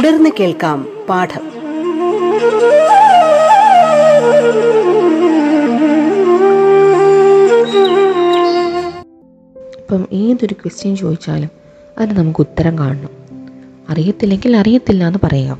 തുടർന്ന് 0.00 0.30
കേൾക്കാം 0.40 0.88
പാഠം. 1.08 1.42
ഇപ്പം 9.78 10.06
ഏതൊരു 10.12 10.54
ക്വസ്റ്റ്യൻ 10.54 10.96
ചോദിച്ചാലും 10.96 11.50
അതിന് 11.98 12.18
നമുക്ക് 12.18 12.40
ഉത്തരം 12.40 12.78
കാണണം. 12.78 13.08
അറിയത്തില്ലെങ്കിൽ 13.90 14.56
അറിയത്തില്ല 14.56 15.06
എന്ന് 15.06 15.18
പറയാം. 15.22 15.58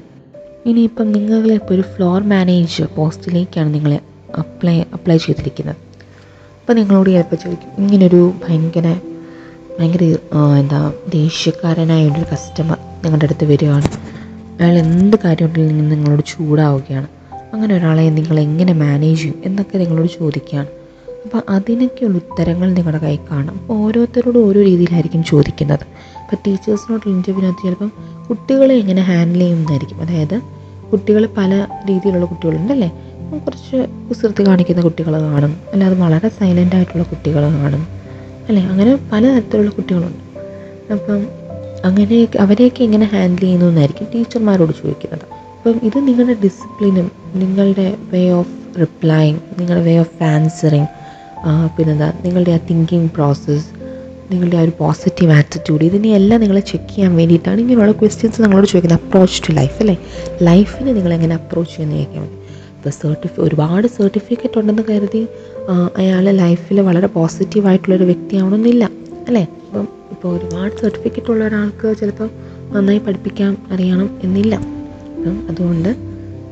ഇനിയിപ്പം 0.67 1.13
നിങ്ങളിപ്പോൾ 1.13 1.75
ഒരു 1.75 1.83
ഫ്ലോർ 1.83 2.23
മാനേജർ 2.23 2.89
പോസ്റ്റിലേക്കാണ് 2.97 3.75
നിങ്ങളെ 3.75 4.01
അപ്ലൈ 4.39 4.81
അപ്ലൈ 4.81 5.17
ചെയ്തിരിക്കുന്നത്. 5.17 5.77
അപ്പോൾ 6.61 6.73
നിങ്ങളോട് 6.73 7.11
ചിലപ്പോൾ 7.11 7.37
ചോദിക്കും 7.37 7.77
ഇങ്ങനൊരു 7.79 8.33
ഭയങ്കര 8.49 8.97
ഭയങ്കര 9.81 10.05
എന്താ 10.61 10.93
ദേഷ്യക്കാരനായ 11.09 12.09
ഒരു 12.09 12.25
കസ്റ്റമർ 12.33 12.77
നിങ്ങളുടെ 13.05 13.25
അടുത്ത് 13.25 13.45
വരികയാണ്. 13.45 14.10
അയാൾ 14.61 14.79
എന്ത് 14.79 15.17
കാര്യം 15.25 15.47
ഉണ്ടെങ്കിലും 15.47 15.89
നിങ്ങളോട് 15.89 16.23
ചൂടാവുകയാണ്. 16.29 17.07
അങ്ങനെ 17.55 17.77
ഒരാളെ 17.77 18.03
നിങ്ങൾ 18.03 18.41
എങ്ങനെ 18.41 18.73
മാനേജ് 18.73 19.21
ചെയ്യും 19.21 19.43
എന്നൊക്കെ 19.45 19.79
നിങ്ങളോട് 19.79 20.09
ചോദിക്കുകയാണ്. 20.09 20.67
അപ്പോൾ 21.25 21.43
അതിനൊക്കെയുള്ള 21.49 22.17
ഉത്തരങ്ങൾ 22.17 22.75
നിങ്ങളുടെ 22.75 23.03
കൈ 23.05 23.17
കാണും. 23.17 23.55
അപ്പോൾ 23.55 23.79
ഓരോരുത്തരോടും 23.79 24.47
ഓരോ 24.47 24.63
രീതിയിലായിരിക്കും 24.63 25.25
ചോദിക്കുന്നത്. 25.25 25.81
അപ്പോൾ 26.21 26.37
ടീച്ചേഴ്സിനോടുള്ള 26.47 27.15
ഇന്റർവ്യൂവിനകത്ത് 27.15 27.67
ചിലപ്പം 27.67 27.93
കുട്ടികളെ 28.29 28.75
എങ്ങനെ 28.75 29.03
ഹാൻഡിൽ 29.03 29.39
ചെയ്യുന്നതായിരിക്കും. 29.39 30.01
അതായത് 30.01 30.41
കുട്ടികൾ 30.93 31.29
പല 31.37 31.67
രീതിയിലുള്ള 31.89 32.27
കുട്ടികളുണ്ടല്ലേ? 32.27 32.89
കുറച്ച് 33.45 33.87
കുസൃതി 34.09 34.47
കാണിക്കുന്ന 34.47 34.83
കുട്ടികൾ 34.83 35.23
കാണും. 35.23 35.57
അല്ലാതെ 35.73 35.95
വളരെ 35.95 36.29
സൈലന്റ് 36.29 36.77
ആയിട്ടുള്ള 36.77 37.03
കുട്ടികൾ 37.03 37.43
കാണും. 37.43 37.87
അല്ലേ? 38.49 38.63
അങ്ങനെ 38.63 38.99
പല 39.13 39.29
തരത്തിലുള്ള 39.29 39.71
കുട്ടികളുണ്ട്. 39.71 40.41
അപ്പം 40.93 41.40
അങ്ങനെ 41.85 42.17
അവരെയൊക്കെ 42.41 42.83
എങ്ങനെ 42.85 43.07
ഹാൻഡിൽ 43.13 43.45
ചെയ്യുന്നു 43.45 43.67
എന്നായിരിക്കും 43.67 44.07
ടീച്ചർമാരോട് 44.15 44.73
ചോദിക്കുന്നത്. 44.81 45.25
അപ്പം 45.57 45.77
ഇത് 45.89 45.99
നിങ്ങളുടെ 46.09 46.37
ഡിസിപ്ലിനും 46.45 47.07
നിങ്ങളുടെ 47.43 47.87
വേ 48.13 48.23
ഓഫ് 48.41 48.81
റിപ്ലൈങ് 48.81 49.39
നിങ്ങളുടെ 49.59 49.83
വേ 49.89 49.95
ഓഫ് 50.05 50.23
ആൻസറിങ് 50.35 50.89
പിന്നെന്താ 51.77 52.09
നിങ്ങളുടെ 52.25 52.53
ആ 52.57 52.59
തിങ്കിങ് 52.71 53.09
പ്രോസസ്സ് 53.17 53.69
നിങ്ങളുടെ 54.31 54.57
ആ 54.57 54.63
ഒരു 54.63 54.73
പോസിറ്റീവ് 54.81 55.33
ആറ്റിറ്റ്യൂഡ് 55.39 55.85
ഇതിനെയെല്ലാം 55.85 56.41
നിങ്ങളെ 56.41 56.61
ചെക്ക് 56.71 56.91
ചെയ്യാൻ 56.95 57.13
വേണ്ടിയിട്ടാണ് 57.21 57.59
ഇങ്ങനെയുള്ള 57.61 57.95
ക്വസ്റ്റ്യൻസ് 58.01 58.43
നിങ്ങളോട് 58.43 58.67
ചോദിക്കുന്നത്. 58.73 59.01
അപ്രോച്ച് 59.03 59.39
ടു 59.47 59.53
ലൈഫ് 59.53 59.77
അല്ലേ? 59.83 59.97
ലൈഫിനെ 60.49 60.93
നിങ്ങൾ 60.99 61.13
എങ്ങനെ 61.17 61.35
അപ്രോച്ച് 61.41 61.73
ചെയ്യുന്ന 61.77 61.97
ചോദിക്കാൻ 61.97 62.27
ഇപ്പോൾ 62.77 62.93
സർട്ടിഫി 63.03 63.39
ഒരുപാട് 63.47 63.87
സർട്ടിഫിക്കറ്റ് 63.97 64.59
ഉണ്ടെന്ന് 64.61 64.85
കരുതി 64.91 65.23
അയാൾ 66.01 66.25
ലൈഫിൽ 66.43 66.81
വളരെ 66.91 67.09
പോസിറ്റീവായിട്ടുള്ളൊരു 67.17 68.07
വ്യക്തിയാവണമെന്നില്ല 68.11 68.85
അല്ലേ? 69.29 69.45
ഇപ്പോൾ 70.13 70.29
ഒരുപാട് 70.37 70.75
സർട്ടിഫിക്കറ്റ് 70.83 71.31
ഉള്ള 71.33 71.45
ഒരാൾക്ക് 71.49 71.89
ചിലപ്പോൾ 72.01 72.29
നന്നായി 72.73 72.99
പഠിപ്പിക്കാൻ 72.99 73.57
അറിയണം 73.73 74.09
എന്നില്ല. 74.23 74.55
അപ്പം 75.17 75.37
അതുകൊണ്ട് 75.51 75.89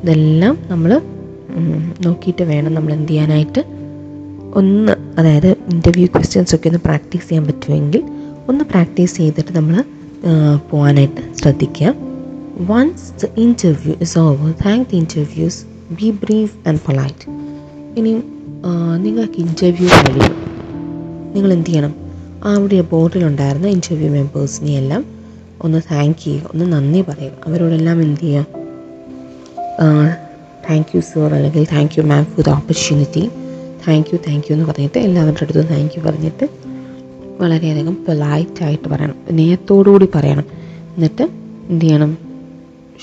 ഇതെല്ലാം 0.03 0.57
നമ്മൾ 0.69 0.91
നോക്കിയിട്ട് 2.05 2.43
വേണം 2.43 2.73
നമ്മൾ 2.73 2.91
എന്ത് 2.93 3.11
ചെയ്യാനായിട്ട്. 3.11 3.61
ഒന്ന് 4.59 4.93
അതായത് 5.19 5.47
ഇന്റർവ്യൂ 5.47 6.05
ക്വസ്റ്റ്യൻസ് 6.05 6.55
ഒക്കെ 6.55 6.67
ഒന്ന് 6.67 6.81
പ്രാക്ടീസ് 6.85 7.25
ചെയ്യാൻ 7.29 7.45
പറ്റുമെങ്കിൽ 7.47 8.03
ഒന്ന് 8.49 8.63
പ്രാക്ടീസ് 8.63 9.17
ചെയ്തിട്ട് 9.17 9.51
നമ്മൾ 9.57 9.75
പോകാനായിട്ട് 10.69 11.21
ശ്രദ്ധിക്കുക. 11.35 11.93
Once 12.69 13.07
the 13.21 13.27
interview 13.37 13.93
is 14.01 14.17
over 14.19 14.51
thank 14.65 14.87
the 14.91 14.97
interviews 15.03 15.59
be 15.99 16.09
brief 16.23 16.55
and 16.67 16.81
polite 16.87 17.25
ഇനി 17.99 18.11
നിങ്ങൾക്ക് 19.05 19.39
ഇന്റർവ്യൂ 19.45 19.89
കഴിയും. 19.97 20.35
നിങ്ങൾ 21.35 21.49
എന്ത് 21.53 21.69
ചെയ്യണം? 21.69 21.93
അവിടെ 22.43 22.81
ബോർഡിലുണ്ടായിരുന്ന 22.81 23.67
ഇന്റർവ്യൂ 23.67 24.09
മെമ്പേഴ്സിനെ 24.09 24.71
എല്ലാം 24.71 25.05
ഒന്ന് 25.61 25.81
താങ്ക് 25.91 26.15
ചെയ്യുക 26.23 26.49
ഒന്ന് 26.53 26.65
നന്ദി 26.65 27.01
പറയുക. 27.01 27.31
അവരോടെല്ലാം 27.47 28.01
എന്ത് 28.01 28.21
ചെയ്യുക 28.21 28.45
താങ്ക് 30.69 30.95
യു 30.95 31.01
സർ 31.01 31.33
അല്ലെങ്കിൽ 31.33 31.67
thank 31.73 31.91
you 31.97 32.03
ma'am 32.03 32.25
for 32.25 32.45
the 32.45 32.49
opportunity 32.49 33.29
thank 33.87 34.07
you 34.13 34.17
thank 34.17 34.43
you 34.51 34.55
എന്ന് 34.55 34.65
പറഞ്ഞിട്ട് 34.65 34.99
എല്ലാവരുടെ 34.99 35.43
അടുത്തും 35.43 35.65
താങ്ക് 35.65 35.91
യു 35.97 36.03
പറഞ്ഞിട്ട് 36.03 36.49
വളരെയധികം 37.39 37.93
പൊലൈറ്റായിട്ട് 37.93 38.89
പറയണം. 38.89 39.15
നേയത്തോടുകൂടി 39.31 40.07
പറയണം. 40.15 40.43
എന്നിട്ട് 40.95 41.29
എന്ത് 41.69 41.85
ചെയ്യണം? 41.85 42.17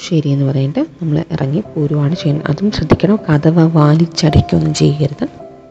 ശരി 0.09 0.29
എന്ന് 0.29 0.45
പറഞ്ഞിട്ട് 0.45 0.87
നമ്മൾ 1.03 1.25
ഇറങ്ങി 1.33 1.61
പോരുവാണ് 1.61 2.15
ചെയ്യുന്നത്. 2.15 2.47
അതും 2.51 2.71
ശ്രദ്ധിക്കണം. 2.71 3.17
കഥവ 3.17 3.65
വാലിച്ചടയ്ക്കൊന്നും 3.65 4.75
ചെയ്യരുത്. 4.75 5.29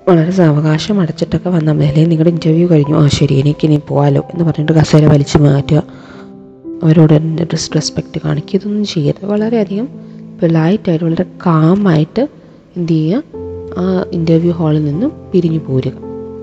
വളരെ 0.10 0.32
സാവകാശം 0.32 1.02
അടച്ചിട്ടൊക്കെ 1.02 1.50
വന്ന 1.50 1.72
അല്ലെങ്കിൽ 1.72 2.10
നിങ്ങളുടെ 2.10 2.30
ഇന്റർവ്യൂ 2.30 2.68
കഴിഞ്ഞു. 2.70 2.96
ആ 2.96 3.08
ശരി 3.08 3.34
എനിക്ക് 3.34 3.66
ഇനി 3.66 3.82
പോകാലോ 3.88 4.22
എന്ന് 4.34 4.46
പറഞ്ഞിട്ട് 4.46 4.72
കസേര 4.72 5.06
വലിച്ചു 5.06 5.38
മാറ്റുക. 5.38 5.84
അവരോട് 6.84 7.44
ഡിസ്റെസ്പെക്റ്റ് 7.44 8.22
കാണിക്കുക. 8.26 8.60
ഇതൊന്നും 8.60 8.86
ചെയ്യരുത്. 8.86 9.26
വളരെയധികം 9.26 9.86
പൊലൈറ്റായിട്ട് 10.42 11.06
വളരെ 11.06 11.26
കാമായിട്ട് 11.46 12.30
എന്ത് 12.78 12.92
ചെയ്യുക? 12.92 13.24
ആ 13.78 14.06
ഇന്റർവ്യൂ 14.14 14.52
ഹാളിൽ 14.52 14.86
നിന്നും 14.86 15.12
പിരിഞ്ഞു 15.34 15.60
പോരുക. 15.60 15.92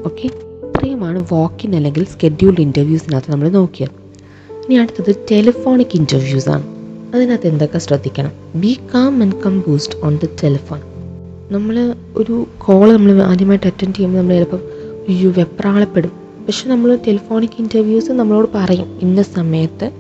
ഓക്കെ 0.05 0.27
ഇത്രയുമാണ് 0.27 1.27
വാക്കിൻ 1.33 1.77
അല്ലെങ്കിൽ 1.77 2.05
സ്കെഡ്യൂൾഡ് 2.05 2.61
ഇന്റർവ്യൂസിനകത്ത് 2.61 3.33
നമ്മൾ 3.33 3.49
നോക്കിയത്. 3.49 3.91
ഇനി 4.53 4.75
അടുത്തത് 4.75 5.15
ടെലിഫോണിക് 5.33 5.87
ഇന്റർവ്യൂസാണ് 5.95 6.63
അതിനകത്ത് 7.15 7.47
എന്തൊക്കെ 7.47 7.79
ശ്രദ്ധിക്കണം? 7.79 8.33
Be 8.55 8.79
calm 8.95 9.23
and 9.23 9.35
composed 9.47 10.05
on 10.05 10.19
the 10.25 10.29
telephone 10.45 10.81
നമ്മൾ 11.53 11.95
ഒരു 12.17 12.47
കോൾ 12.59 12.93
നമ്മൾ 12.93 13.23
ആദ്യമായിട്ട് 13.23 13.67
അറ്റൻഡ് 13.67 13.95
ചെയ്യുമ്പോൾ 13.95 14.19
നമ്മൾ 14.19 14.35
ചിലപ്പം 14.35 14.59
അയ്യോ 15.09 15.31
വെപ്രാളപ്പെടും. 15.39 16.13
പക്ഷെ 16.47 16.69
നമ്മൾ 16.69 16.99
ടെലിഫോണിക് 17.07 17.51
ഇന്റർവ്യൂസ് 17.59 18.13
നമ്മളോട് 18.13 18.49
പറയും. 18.55 18.99
ഇന്ന 19.03 19.23
സമയത്ത് 19.23 19.91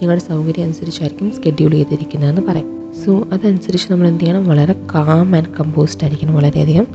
നിങ്ങളുടെ 0.00 0.24
സൗകര്യം 0.28 0.64
അനുസരിച്ചായിരിക്കും 0.64 1.30
സ്കെഡ്യൂൾ 1.30 1.70
ചെയ്തിരിക്കുന്നതെന്ന് 1.70 2.42
പറയും. 2.42 2.92
സോ 3.04 3.28
അതനുസരിച്ച് 3.32 3.92
നമ്മൾ 3.92 4.08
എന്ത് 4.08 4.20
ചെയ്യണം? 4.20 4.48
വളരെ 4.48 4.74
കാം 4.94 5.36
ആൻഡ് 5.36 5.48
കമ്പോസ്ഡ് 5.60 6.04
ആയിരിക്കണം. 6.04 6.34
വളരെയധികം 6.34 6.86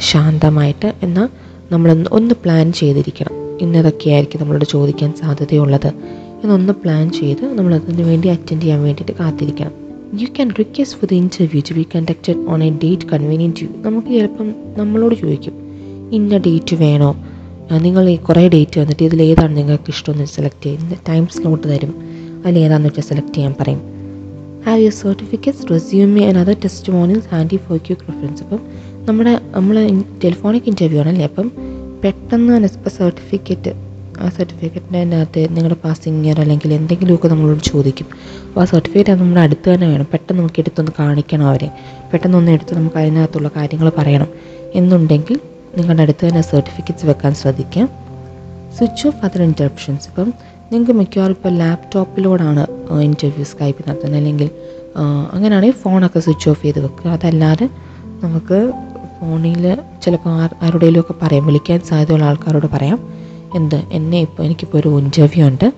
ശാന്തമായിട്ട് 0.00 0.94
എന്നാൽ 1.02 1.28
നമ്മളൊന്ന് 1.72 2.10
ഒന്ന് 2.12 2.34
പ്ലാൻ 2.42 2.72
ചെയ്തിരിക്കണം. 2.72 3.58
ഇന്നതൊക്കെയായിരിക്കും 3.60 4.40
നമ്മളോട് 4.40 4.64
ചോദിക്കാൻ 4.64 5.12
സാധ്യതയുള്ളത്. 5.20 5.92
എന്നൊന്ന് 6.42 6.72
പ്ലാൻ 6.72 7.10
ചെയ്ത് 7.10 7.44
നമ്മൾ 7.44 7.74
അതിന് 7.74 8.02
വേണ്ടി 8.02 8.28
അറ്റൻഡ് 8.28 8.62
ചെയ്യാൻ 8.62 8.82
വേണ്ടിയിട്ട് 8.82 9.12
കാത്തിരിക്കണം. 9.12 9.89
You 10.18 10.26
can 10.26 10.50
request 10.58 10.98
for 10.98 11.08
the 11.10 11.14
interview 11.14 11.62
to 11.70 11.74
be 11.74 11.86
conducted 11.94 12.40
on 12.52 12.64
a 12.64 12.70
date 12.70 13.02
convenient 13.02 13.60
you 13.62 13.68
നമുക്ക് 13.82 14.08
ചിലപ്പം 14.08 14.54
നമ്മളോട് 14.76 15.14
ചോദിക്കും 15.14 15.54
ഇന്ന 16.12 16.36
ഡേറ്റ് 16.36 16.76
വേണോ? 16.76 17.10
നിങ്ങൾ 17.82 18.16
കുറേ 18.16 18.48
ഡേറ്റ് 18.48 18.80
വന്നിട്ട് 18.80 19.02
ഇതിൽ 19.02 19.22
ഏതാണ് 19.22 19.56
നിങ്ങൾക്ക് 19.56 19.90
ഇഷ്ടമെന്ന് 19.90 20.24
സെലക്ട് 20.24 20.62
ചെയ്യുന്നത് 20.62 20.98
ടൈം 21.08 21.26
സ്ലോട്ട് 21.26 21.66
തരും. 21.68 21.92
അതിൽ 22.46 22.58
ഏതാണെന്ന് 22.58 22.88
വെച്ചാൽ 22.88 23.02
സെലക്ട് 23.02 23.34
ചെയ്യാൻ 23.34 23.54
പറയും. 23.60 23.80
Have 24.66 24.80
your 24.80 24.92
certificates 24.92 25.70
resume 25.70 26.20
and 26.20 26.38
other 26.38 26.56
testimonials 26.92 27.28
handy 27.34 27.56
for 27.56 27.78
cue 27.78 27.96
preference 27.96 28.42
അപ്പം 28.42 28.60
നമ്മുടെ 29.08 29.40
നമ്മൾ 29.56 29.76
ടെലിഫോണിക് 30.24 30.62
ഇന്റർവ്യൂ 30.66 31.00
ആണല്ലേ? 31.00 31.24
അപ്പം 31.24 31.52
പെട്ടെന്ന് 32.04 32.68
സർട്ടിഫിക്കറ്റ് 32.88 33.89
ആ 34.22 34.28
സർട്ടിഫിക്കറ്റിന്റെ 34.28 35.16
അകത്ത് 35.16 35.42
നിങ്ങളുടെ 35.50 35.76
പാസിംഗ് 35.84 36.26
ഇയർ 36.26 36.40
അല്ലെങ്കിൽ 36.40 36.74
എന്തെങ്കിലുമൊക്കെ 36.74 37.28
നമ്മളോട് 37.28 37.62
ചോദിക്കും. 37.72 38.06
അപ്പോൾ 38.48 38.60
ആ 38.60 38.64
സർട്ടിഫിക്കറ്റ് 38.64 39.20
നമ്മുടെ 39.20 39.40
അടുത്ത് 39.40 39.74
തന്നെ 39.74 39.86
വേണം. 39.88 40.06
പെട്ടെന്ന് 40.12 40.40
നമുക്ക് 40.40 40.60
എടുത്തൊന്ന് 40.60 40.92
കാണിക്കണം 40.98 41.46
അവരെ. 41.46 41.70
പെട്ടെന്ന് 42.12 42.38
ഒന്ന് 42.38 42.52
എടുത്ത് 42.52 42.74
നമുക്ക് 42.74 42.96
അതിനകത്തുള്ള 42.96 43.50
കാര്യങ്ങൾ 43.56 43.92
പറയണം. 43.98 44.28
എന്നുണ്ടെങ്കിൽ 44.74 45.40
നിങ്ങളുടെ 45.78 46.02
അടുത്ത് 46.02 46.28
തന്നെ 46.28 46.40
സർട്ടിഫിക്കറ്റ്സ് 46.40 47.06
വെക്കാൻ 47.06 47.34
ശ്രദ്ധിക്കാം. 47.34 47.88
സ്വിച്ച് 48.78 49.06
ഓഫ് 49.06 49.24
അതർ 49.24 49.42
ഇന്റർപ്ഷൻസ് 49.42 50.08
ഇപ്പം 50.08 50.28
നിങ്ങൾക്ക് 50.72 50.92
മിക്കവാറും 50.92 51.32
ഇപ്പോൾ 51.32 51.52
ലാപ്ടോപ്പിലൂടാണ് 51.52 52.66
ഇന്റർവ്യൂ 53.00 53.44
സ്കൈപ്പ് 53.44 53.82
നടത്തുന്നത്. 53.88 54.16
അല്ലെങ്കിൽ 54.16 54.50
അങ്ങനെയാണെങ്കിൽ 55.32 55.78
ഫോണൊക്കെ 55.82 56.20
സ്വിച്ച് 56.20 56.48
ഓഫ് 56.48 56.62
ചെയ്ത് 56.62 56.80
വെക്കുക. 56.84 57.10
അതല്ലാതെ 57.10 57.68
നമുക്ക് 58.24 58.58
ഫോണിൽ 59.20 59.64
ചിലപ്പോൾ 60.02 61.00
ഒക്കെ 61.00 61.14
പറയാം. 61.22 61.46
വിളിക്കാൻ 61.46 61.80
സാധ്യതയുള്ള 61.80 62.24
ആൾക്കാരോട് 62.24 62.66
പറയാം. 62.66 62.98
എന്ത്? 63.54 63.82
എന്നെ 63.92 64.20
ഇപ്പോൾ 64.20 64.42
എനിക്കിപ്പോൾ 64.42 64.78
ഒരു 64.78 64.88
ഇന്റർവ്യൂ 64.88 65.48
ഉണ്ട്. 65.48 65.72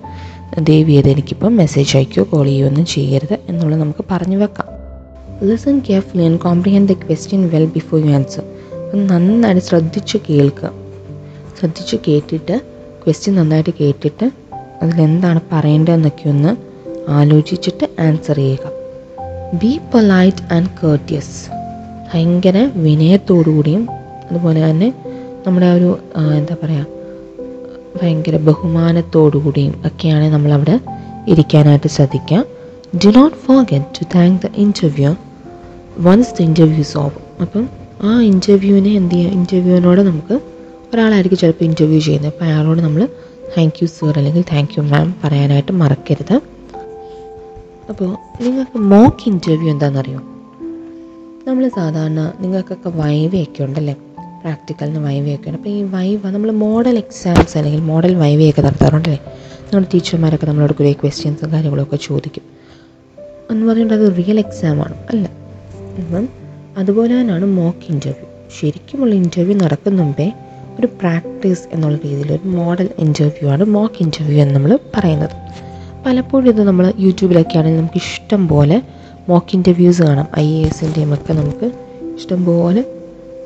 ദേവി 0.59 0.93
അത് 0.93 1.09
എനിക്കിപ്പം 1.09 1.57
മെസ്സേജ് 1.57 1.97
അയക്കുകയോ 1.97 2.27
കോൾ 2.31 2.45
ചെയ്യുകയോ 2.45 2.67
ഒന്നും 2.67 2.85
ചെയ്യരുത് 2.85 3.39
എന്നുള്ളത് 3.49 3.79
നമുക്ക് 3.79 4.05
പറഞ്ഞു 4.11 4.37
വെക്കാം. 4.37 4.67
Listen 5.49 5.79
carefully 5.79 6.25
and 6.25 6.39
comprehend 6.39 6.89
the 6.89 6.91
question 6.91 7.49
well 7.49 7.65
before 7.65 8.05
you 8.05 8.11
answer 8.11 8.43
അപ്പം 8.83 9.07
നന്നായിട്ട് 9.07 9.61
ശ്രദ്ധിച്ച് 9.61 10.17
കേൾക്കുക. 10.29 10.71
ശ്രദ്ധിച്ച് 11.59 11.95
കേട്ടിട്ട് 12.07 12.61
ക്വസ്റ്റ്യൻ 13.03 13.35
നന്നായിട്ട് 13.35 13.69
കേട്ടിട്ട് 13.81 14.31
അതിലെന്താണ് 14.81 15.39
പറയേണ്ടതെന്നൊക്കെ 15.51 16.29
ഒന്ന് 16.29 16.55
ആലോചിച്ചിട്ട് 17.11 18.01
ആൻസർ 18.01 18.35
ചെയ്യുക. 18.35 18.71
ബി 19.53 19.79
പൊലൈറ്റ് 19.93 20.53
ആൻഡ് 20.53 20.67
കേർട്ടിയസ് 20.83 21.49
ഭയങ്കര 22.13 22.69
വിനയത്തോടുകൂടിയും 22.75 23.87
അതുപോലെ 24.31 24.69
തന്നെ 24.69 24.93
നമ്മുടെ 25.47 25.65
ഒരു 25.65 25.99
എന്താ 26.37 26.55
പറയുക 26.63 26.85
ഭയങ്കര 28.01 28.37
ബഹുമാനത്തോടുകൂടിയും 28.37 29.81
ഒക്കെയാണ് 29.85 30.33
നമ്മളവിടെ 30.33 30.79
ഇരിക്കാനായിട്ട് 31.27 31.87
ശ്രദ്ധിക്കുക 31.87 32.45
do 33.05 33.09
not 33.19 33.37
forget 33.37 33.85
to 33.85 34.03
thank 34.15 34.47
the 34.47 34.49
interview 34.55 35.15
once 35.99 36.33
the 36.39 36.41
interview's 36.41 36.97
off 36.97 37.41
അപ്പം 37.41 37.69
ആ 38.03 38.21
ഇന്റർവ്യൂവിനെ 38.21 38.89
എന്ത് 38.89 39.13
ചെയ്യുക 39.13 39.31
ഇന്റർവ്യൂവിനോട് 39.31 40.01
നമുക്ക് 40.01 40.41
ഒരാളായിരിക്കും 40.93 41.39
ചിലപ്പോൾ 41.39 41.65
ഇന്റർവ്യൂ 41.65 41.99
ചെയ്യുന്നത്. 41.99 42.33
അപ്പോൾ 42.33 42.45
അയാളോട് 42.45 42.81
നമ്മൾ 42.81 43.07
താങ്ക് 43.57 43.73
യു 43.81 43.87
സർ 43.87 44.17
അല്ലെങ്കിൽ 44.17 44.43
താങ്ക് 44.53 44.71
യു 44.77 44.83
മാം 44.83 45.15
പറയാനായിട്ട് 45.23 45.71
മറക്കരുത്. 45.71 46.35
അപ്പോൾ 47.89 48.09
നിങ്ങൾക്ക് 48.43 48.77
മോക്ക് 48.77 49.29
ഇന്റർവ്യൂ 49.29 49.69
എന്താണെന്നറിയോ? 49.69 50.19
നമ്മൾ 51.47 51.69
സാധാരണ 51.69 52.33
നിങ്ങൾക്കൊക്കെ 52.39 52.89
വൈവയൊക്കെ 52.89 53.63
ഉണ്ടല്ലേ? 53.63 53.95
പ്രാക്ടിക്കലിന് 54.43 54.99
വൈവയൊക്കെയാണ് 54.99 55.57
അപ്പോൾ 55.57 55.69
ഈ 55.69 55.83
വൈവ 55.83 56.29
നമ്മൾ 56.29 56.51
മോഡൽ 56.51 56.97
എക്സാംസ് 56.97 57.57
അല്ലെങ്കിൽ 57.57 57.81
മോഡൽ 57.81 58.15
വൈവയൊക്കെ 58.15 58.61
നടത്താറുണ്ടല്ലേ? 58.61 59.19
നമ്മുടെ 59.73 59.87
ടീച്ചർമാരൊക്കെ 59.93 60.45
നമ്മളോട് 60.45 60.73
കുറേ 60.73 60.91
ക്വസ്റ്റ്യൻസും 60.91 61.51
കാര്യങ്ങളൊക്കെ 61.51 61.95
ചോദിക്കും. 61.95 62.41
എന്ന് 63.51 63.65
പറയുന്നത് 63.65 64.05
അത് 64.05 64.17
റിയൽ 64.17 64.39
എക്സാമാണ് 64.39 64.93
അല്ല. 65.09 65.29
അപ്പം 65.99 66.29
അതുപോലെ 66.77 67.19
തന്നെയാണ് 67.19 67.45
മോക്ക് 67.45 67.91
ഇന്റർവ്യൂ 67.91 68.27
ശരിക്കുമുള്ള 68.61 69.15
ഇന്റർവ്യൂ 69.15 69.57
നടക്കുന്ന 69.57 70.01
മുമ്പേ 70.01 70.33
ഒരു 70.79 70.87
പ്രാക്ടീസ് 70.87 71.61
എന്നുള്ള 71.71 71.99
രീതിയിൽ 72.05 72.31
ഒരു 72.31 72.47
മോഡൽ 72.47 72.89
ഇന്റർവ്യൂ 72.99 73.49
ആണ് 73.49 73.63
മോക്ക് 73.63 73.95
ഇന്റർവ്യൂ 74.01 74.41
എന്ന് 74.41 74.55
നമ്മൾ 74.55 74.79
പറയുന്നത്. 74.95 75.29
പലപ്പോഴും 76.05 76.47
ഇത് 76.47 76.63
നമ്മൾ 76.63 76.93
യൂട്യൂബിലൊക്കെ 76.99 77.57
ആണെങ്കിൽ 77.57 77.77
നമുക്ക് 77.77 77.97
ഇഷ്ടം 77.97 78.47
പോലെ 78.47 78.81
മോക്ക് 79.29 79.55
ഇന്റർവ്യൂസ് 79.55 80.01
കാണാം. 80.01 80.27
ഐ 80.39 80.63
എ 80.63 80.67
എസിന്റെയും 80.67 81.13
ഒക്കെ 81.13 81.33
നമുക്ക് 81.33 81.71
ഇഷ്ടം 82.17 82.45
പോലെ 82.45 82.85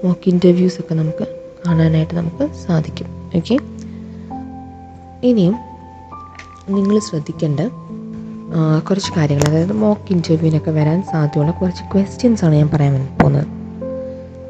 മോക്ക് 0.04 0.30
ഇന്റർവ്യൂസ് 0.30 0.78
ഒക്കെ 0.80 0.96
നമുക്ക് 0.96 1.28
കാണാനായിട്ട് 1.66 2.16
നമുക്ക് 2.16 2.50
സാധിക്കും. 2.68 3.08
ഓക്കെ 3.38 3.58
ഇനിയും 5.24 5.56
നിങ്ങൾ 6.70 7.00
ശ്രദ്ധിക്കേണ്ട 7.00 7.60
കുറച്ച് 8.90 9.12
കാര്യങ്ങൾ. 9.18 9.46
അതായത് 9.50 9.74
മോക്ക് 9.74 10.12
ഇന്റർവ്യൂവിനൊക്കെ 10.12 10.72
വരാൻ 10.72 11.04
സാധ്യതയുള്ള 11.12 11.52
കുറച്ച് 11.52 11.84
ക്വസ്റ്റ്യൻസ് 11.94 12.46
ആണ് 12.46 12.56
ഞാൻ 12.56 12.70
പറയാൻ 12.74 13.08
പോകുന്നത്. 13.22 13.48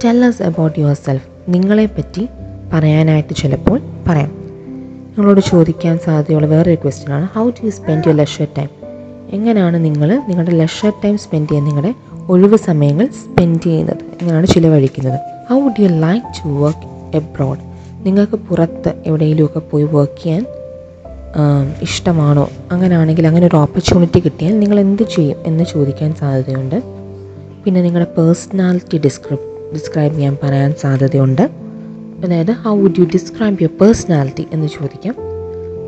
tell 0.04 0.30
us 0.30 0.44
about 0.44 0.80
your 0.80 0.94
self 0.94 1.28
നിങ്ങളെപ്പറ്റി 1.50 2.28
പറയാനായിട്ട് 2.74 3.34
ചിലപ്പോൾ 3.34 3.80
പറയാം. 4.08 4.32
നിങ്ങളോട് 5.08 5.40
ചോദിക്കാൻ 5.40 6.00
സാധ്യതയുള്ള 6.06 6.48
വേറൊരു 6.48 6.76
ക്വസ്റ്റ്യൻ 6.76 7.14
ആണ് 7.16 7.28
how 7.36 7.50
do 7.50 7.66
you 7.66 7.70
spend 7.70 8.04
your 8.08 8.18
leisure 8.18 8.48
time 8.58 8.70
എങ്ങനെയാണ് 9.30 9.86
നിങ്ങൾ 9.86 10.22
നിങ്ങളുടെ 10.28 10.52
ലഷർ 10.52 10.94
ടൈം 11.04 11.18
സ്പെൻഡ് 11.18 11.50
ചെയ്യാൻ 11.50 11.66
നിങ്ങളുടെ 11.66 11.94
ഒഴിവ് 12.32 12.58
സമയങ്ങൾ 12.58 13.08
സ്പെൻഡ് 13.08 13.62
ചെയ്യുന്നത്? 13.62 13.98
എങ്ങനെയാണ് 14.22 14.48
ചിലവഴിക്കുന്നത്? 14.48 15.37
How 15.50 15.60
would 15.60 15.82
you 15.82 15.88
like 15.88 16.26
to 16.38 16.50
work 16.62 16.88
abroad 17.16 17.60
നിങ്ങൾക്ക് 18.06 18.38
പുറത്ത് 18.48 18.94
എവിടെയെങ്കിലുമൊക്കെ 19.06 19.60
പോയി 19.60 19.84
വർക്ക് 19.84 20.24
ചെയ്യാൻ 20.24 20.46
ഇഷ്ടമാണോ? 21.82 22.50
അങ്ങനെയാണെങ്കിൽ 22.72 23.28
അങ്ങനെ 23.28 23.48
ഒരു 23.48 23.56
ഓപ്പർച്യൂണിറ്റി 23.56 24.20
കിട്ടിയാൽ 24.20 24.60
നിങ്ങൾ 24.60 24.80
എന്ത് 24.80 25.04
ചെയ്യും 25.04 25.38
എന്ന് 25.46 25.64
ചോദിക്കാൻ 25.64 26.16
സാധ്യതയുണ്ട്. 26.16 26.82
പിന്നെ 27.64 27.82
നിങ്ങളുടെ 27.82 28.10
പേഴ്സണാലിറ്റി 28.18 28.98
ഡിസ്ക്രിപ് 28.98 29.46
ഡിസ്ക്രൈബ് 29.74 30.14
ചെയ്യാൻ 30.14 30.38
പറയാൻ 30.44 30.74
സാധ്യതയുണ്ട്. 30.82 31.42
അതായത് 32.26 32.52
how 32.52 32.74
would 32.78 33.00
you 33.00 33.06
describe 33.06 33.58
your 33.62 33.74
personality 33.82 34.48
എന്ന് 34.54 34.68
ചോദിക്കാം. 34.68 35.16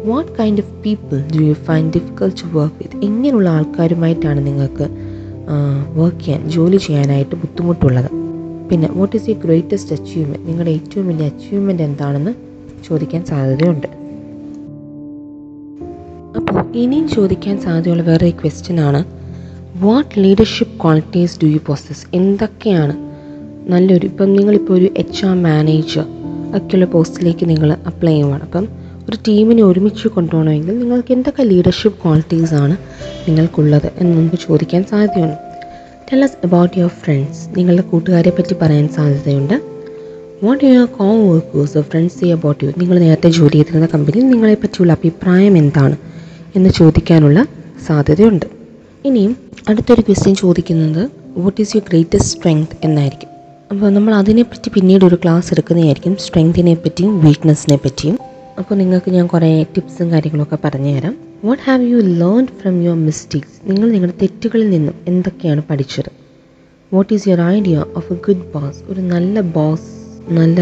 What 0.05 0.31
kind 0.39 0.61
of 0.61 0.83
people 0.83 1.23
do 1.35 1.41
you 1.43 1.53
find 1.53 1.93
difficult 1.95 2.37
to 2.43 2.57
work 2.57 2.75
with 2.81 3.03
ഇങ്ങനെയുള്ള 3.05 3.49
ആൾക്കാരുമായിട്ടാണ് 3.49 4.47
നിങ്ങൾക്ക് 4.47 4.87
വർക്ക് 5.99 6.21
ചെയ്യാൻ 6.25 6.49
ജോലി 6.49 6.77
ചെയ്യാനായിട്ട് 6.77 7.35
ബുദ്ധിമുട്ടുള്ളത്. 7.35 8.09
പിന്നെ 8.71 8.89
what 8.91 9.15
is 9.15 9.29
you 9.29 9.33
greatest 9.33 9.93
achievement 9.93 10.47
നിങ്ങളുടെ 10.47 10.71
ഏറ്റവും 10.71 11.07
വലിയ 11.07 11.25
അച്ചീവ്മെന്റ് 11.25 11.83
എന്താണെന്ന് 11.83 12.31
ചോദിക്കാൻ 12.87 13.25
സാധ്യതയുണ്ട്. 13.25 13.87
അപ്പോൾ 16.35 16.77
ഇനിയും 16.77 17.09
ചോദിക്കാൻ 17.09 17.61
സാധ്യതയുള്ള 17.61 18.03
വേറെ 18.03 18.29
ക്വസ്റ്റ്യൻ 18.29 18.79
ആണ്. 18.79 19.05
What 19.77 20.23
leadership 20.23 20.81
qualities 20.81 21.39
do 21.43 21.47
you 21.47 21.59
possess 21.65 22.05
എന്തൊക്കെയാണ് 22.13 23.09
നല്ലൊരു 23.71 24.05
ഇപ്പം 24.07 24.33
നിങ്ങളിപ്പോൾ 24.33 24.73
ഒരു 24.73 24.89
എച്ച് 24.97 25.25
ആർ 25.25 25.41
മാനേജർ 25.41 26.05
ഒക്കെയുള്ള 26.55 26.85
പോസ്റ്റിലേക്ക് 26.85 27.49
നിങ്ങൾ 27.49 27.71
അപ്ലൈ 27.71 28.11
ചെയ്യുവാണ്. 28.11 28.41
അപ്പം 28.41 28.67
ഒരു 29.09 29.17
ടീമിനെ 29.27 29.63
ഒരുമിച്ച് 29.63 30.07
കൊണ്ടുപോകണമെങ്കിൽ 30.07 30.79
നിങ്ങൾക്ക് 30.79 31.11
എന്തൊക്കെ 31.11 31.43
ലീഡർഷിപ്പ് 31.43 32.03
ക്വാളിറ്റീസാണ് 32.03 32.77
നിങ്ങൾക്കുള്ളത് 33.27 33.91
എന്ന് 33.97 34.17
നമുക്ക് 34.17 34.35
ചോദിക്കാൻ 34.35 34.83
സാധ്യതയുണ്ട്. 34.83 35.48
Us 36.13 36.31
അബൌട്ട് 36.43 36.77
യുവർ 36.77 36.89
ഫ്രണ്ട്സ് 36.89 37.59
നിങ്ങളുടെ 37.59 37.81
കൂട്ടുകാരെ 37.81 38.29
പറ്റി 38.29 38.55
പറയാൻ 38.61 38.89
സാധ്യതയുണ്ട്. 38.89 39.61
What 40.43 40.63
your 40.63 40.85
coworkers 41.33 41.77
friends 41.77 42.19
see 42.19 42.25
about 42.25 42.65
you 42.65 42.71
നിങ്ങൾ 42.77 42.99
നേരത്തെ 42.99 43.29
ജോലി 43.29 43.53
ചെയ്തിരുന്ന 43.53 43.87
കമ്പനിയിൽ 43.93 44.29
നിങ്ങളെ 44.29 44.53
പറ്റിയുള്ള 44.53 44.93
അഭിപ്രായം 44.93 45.57
എന്താണ് 45.57 45.97
എന്ന് 46.55 46.69
ചോദിക്കാനുള്ള 46.69 47.45
സാധ്യതയുണ്ട്. 47.87 48.45
ഇനിയും 49.05 49.37
അടുത്തൊരു 49.69 50.01
ക്വസ്റ്റ്യൻ 50.01 50.35
ചോദിക്കുന്നത് 50.35 51.11
what 51.37 51.61
is 51.61 51.75
your 51.75 51.89
greatest 51.89 52.37
strength 52.37 52.77
എന്നായിരിക്കും. 52.83 53.29
അപ്പോൾ 53.71 53.89
നമ്മൾ 53.89 54.15
അതിനെപ്പറ്റി 54.15 54.69
പിന്നീട് 54.69 55.05
ഒരു 55.05 55.15
ക്ലാസ് 55.15 55.53
എടുക്കുന്നതായിരിക്കും 55.53 56.15
സ്ട്രെങ്തിനെ 56.19 56.73
പറ്റിയും 56.73 57.25
വീക്ക്നെസ്സിനെ 57.25 57.77
പറ്റിയും. 57.77 58.19
അപ്പോൾ 58.59 58.75
നിങ്ങൾക്ക് 58.75 59.11
ഞാൻ 59.11 59.27
കുറേ 59.27 59.63
ടിപ്സും 59.63 60.11
കാര്യങ്ങളൊക്കെ 60.11 60.57
പറഞ്ഞു 60.63 60.89
what 61.45 61.61
have 61.65 61.83
you 61.91 61.97
learn 62.21 62.45
from 62.59 62.83
your 62.83 62.97
mistakes 63.07 63.57
നിങ്ങൾ 63.69 63.87
നിങ്ങളുടെ 63.91 64.15
തെറ്റുകളിൽ 64.21 64.69
നിന്നും 64.69 64.95
എന്തൊക്കെയാണ് 65.07 65.61
പഠിച്ചത്? 65.69 66.09
What 66.93 67.13
is 67.13 67.25
your 67.29 67.41
idea 67.41 67.85
of 67.95 68.09
a 68.13 68.17
good 68.27 68.45
boss 68.55 68.79
ഒരു 68.89 69.01
നല്ല 69.13 69.41
ബോസ് 69.57 69.87
നല്ല 70.29 70.59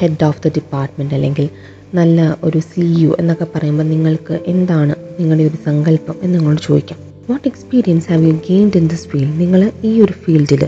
ഹെഡ് 0.00 0.24
ഓഫ് 0.24 0.42
ദ 0.44 0.52
ഡിപ്പാർട്ട്മെന്റ് 0.56 1.14
അല്ലെങ്കിൽ 1.14 1.48
നല്ല 1.94 2.36
ഒരു 2.44 2.58
സി 2.58 2.84
യു 3.02 3.16
എന്നൊക്കെ 3.18 3.46
പറയുമ്പോൾ 3.54 3.82
നിങ്ങൾക്ക് 3.82 4.40
എന്താണ് 4.46 4.94
നിങ്ങളുടെ 5.20 5.44
ഒരു 5.44 5.58
സങ്കല്പം 5.66 6.16
എന്ന് 6.22 6.34
നിങ്ങളോട് 6.38 6.62
ചോദിക്കാം. 6.68 6.98
What 7.30 7.48
experience 7.48 8.06
have 8.12 8.24
you 8.26 8.36
gained 8.50 8.76
in 8.76 8.86
this 8.86 9.08
field 9.08 9.40
നിങ്ങൾ 9.40 9.72
ഈ 9.84 10.00
ഒരു 10.00 10.12
ഫീൽഡിൽ 10.12 10.64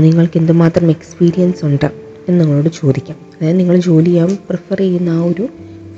നിങ്ങൾക്ക് 0.00 0.38
എന്തുമാത്രം 0.38 0.90
എക്സ്പീരിയൻസ് 0.90 1.64
ഉണ്ട് 1.64 1.88
എന്ന് 2.28 2.40
നിങ്ങളോട് 2.40 2.70
ചോദിക്കാം. 2.82 3.16
അതായത് 3.34 3.58
നിങ്ങൾ 3.60 3.76
ജോലി 3.76 4.10
ചെയ്യാൻ 4.12 4.38
പ്രിഫർ 4.48 4.78
ചെയ്യുന്ന 4.78 5.10
ആ 5.10 5.24
ഒരു 5.24 5.44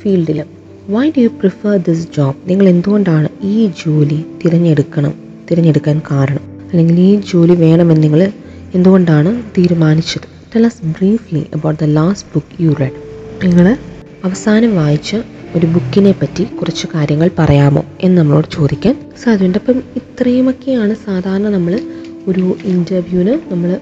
ഫീൽഡിൽ 0.03 0.41
why 0.89 1.11
do 1.11 1.21
you 1.21 1.29
prefer 1.29 1.77
this 1.77 2.09
job 2.17 2.51
നിങ്ങൾ 2.51 2.69
എന്തുകൊണ്ടാണ് 2.69 3.29
ഈ 3.43 3.67
ജോലി 3.67 4.25
തിരഞ്ഞെടുക്കണം 4.45 5.15
തിരഞ്ഞെടുക്കാൻ 5.51 6.03
കാരണം? 6.11 6.43
അല്ലെങ്കിൽ 6.73 7.01
ഈ 7.01 7.17
ജോലി 7.17 7.53
വേണമെന്ന് 7.53 8.03
നിങ്ങൾ 8.03 8.33
എന്തുകൊണ്ടാണ് 8.75 9.43
തീരുമാനിച്ചത്? 9.59 10.27
Tell 10.55 10.67
us 10.67 10.77
briefly 10.85 11.47
about 11.55 11.85
the 11.85 11.85
last 11.85 12.29
book 12.35 12.63
you 12.63 12.71
read 12.81 12.99
നിങ്ങൾ 13.45 13.77
അവസാനം 14.25 14.77
വായിച്ച 14.77 15.17
ഒരു 15.57 15.67
ബുക്കിനെ 15.67 16.13
പറ്റി 16.13 16.45
കുറച്ച് 16.45 16.87
കാര്യങ്ങൾ 16.95 17.31
പറയാമോ 17.39 17.85
എന്ന് 18.01 18.21
നമ്മളോട് 18.21 18.49
ചോദിക്കാൻ 18.51 18.95
സാധ്യതയുണ്ട്. 19.23 19.59
അപ്പം 19.59 19.83
ഇത്രയുമൊക്കെയാണ് 19.97 20.95
സാധാരണ 20.95 21.49
നമ്മൾ 21.49 21.81
ഒരു 22.27 22.57
ഇന്റർവ്യൂവിന് 22.65 23.41
നമ്മൾ 23.53 23.81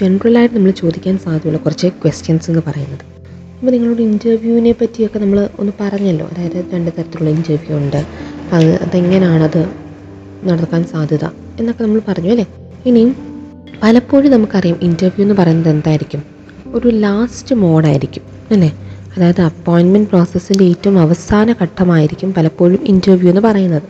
ജനറലായിട്ട് 0.00 0.56
നമ്മൾ 0.56 0.70
ചോദിക്കാൻ 0.70 1.18
സാധ്യതയുള്ള 1.18 1.58
കുറച്ച് 1.58 1.86
ക്വസ്റ്റ്യൻസ് 1.86 2.50
എന്ന് 2.50 2.62
പറയുന്നത്. 2.66 3.17
അപ്പോൾ 3.58 3.72
നിങ്ങളോട് 3.74 4.00
ഇന്റർവ്യൂവിനെ 4.08 4.72
പറ്റിയൊക്കെ 4.80 5.18
നമ്മൾ 5.22 5.38
ഒന്ന് 5.60 5.72
പറഞ്ഞല്ലോ. 5.80 6.26
അതായത് 6.32 6.58
രണ്ട് 6.74 6.90
തരത്തിലുള്ള 6.96 7.30
ഇന്റർവ്യൂ 7.36 7.76
ഉണ്ട്. 7.82 8.00
അത് 8.56 8.70
അതെങ്ങനെയാണത് 8.84 9.62
നടക്കാൻ 10.48 10.82
സാധ്യത 10.92 11.24
എന്നൊക്കെ 11.60 11.82
നമ്മൾ 11.84 12.00
പറഞ്ഞു 12.08 12.30
അല്ലേ? 12.34 12.46
ഇനിയും 12.88 13.10
പലപ്പോഴും 13.82 14.30
നമുക്കറിയാം 14.34 14.78
ഇന്റർവ്യൂ 14.88 15.22
എന്ന് 15.26 15.36
പറയുന്നത് 15.40 15.70
എന്തായിരിക്കും? 15.76 16.20
ഒരു 16.76 16.88
ലാസ്റ്റ് 17.04 17.54
മോഡായിരിക്കും 17.64 18.24
അല്ലേ? 18.54 18.70
അതായത് 19.14 19.42
അപ്പോയിൻമെന്റ് 19.50 20.08
പ്രോസസ്സിന്റെ 20.12 20.64
ഏറ്റവും 20.72 20.96
അവസാന 21.04 21.54
ഘട്ടമായിരിക്കും 21.62 22.30
പലപ്പോഴും 22.38 22.80
ഇന്റർവ്യൂ 22.92 23.28
എന്ന് 23.32 23.42
പറയുന്നത്. 23.48 23.88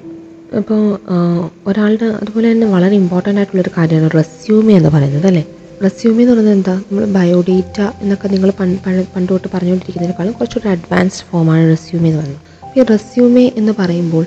അപ്പോൾ 0.60 0.82
ഒരാളുടെ 1.68 2.06
അതുപോലെ 2.20 2.46
തന്നെ 2.52 2.66
വളരെ 2.74 2.94
ഇമ്പോർട്ടന്റ് 3.02 3.38
ആയിട്ടുള്ളൊരു 3.40 3.72
കാര്യമാണ് 3.78 4.10
റെസ്യൂമി 4.18 4.72
എന്ന് 4.72 4.90
പറയുന്നത് 4.96 5.26
അല്ലേ? 5.32 5.44
റെസ്യൂമി 5.82 6.20
എന്ന് 6.22 6.32
പറയുന്നത് 6.32 6.56
എന്താ? 6.58 6.74
നമ്മൾ 6.88 7.04
ബയോഡേറ്റ 7.16 7.78
എന്നൊക്കെ 8.02 8.26
നിങ്ങൾ 8.32 8.50
പണ്ട് 8.58 9.28
തൊട്ട് 9.32 9.48
പറഞ്ഞുകൊണ്ടിരിക്കുന്നതിനേക്കാളും 9.54 10.34
കുറച്ചുകൂടി 10.38 10.68
അഡ്വാൻസ്ഡ് 10.74 11.26
ഫോമാണ് 11.30 11.64
റെസ്യൂമി 11.74 12.08
എന്ന് 12.10 12.20
പറയുന്നത്. 12.20 12.42
ഈ 12.76 12.82
റെസ്യൂമി 12.94 13.44
എന്ന് 13.60 13.72
പറയുമ്പോൾ 13.80 14.24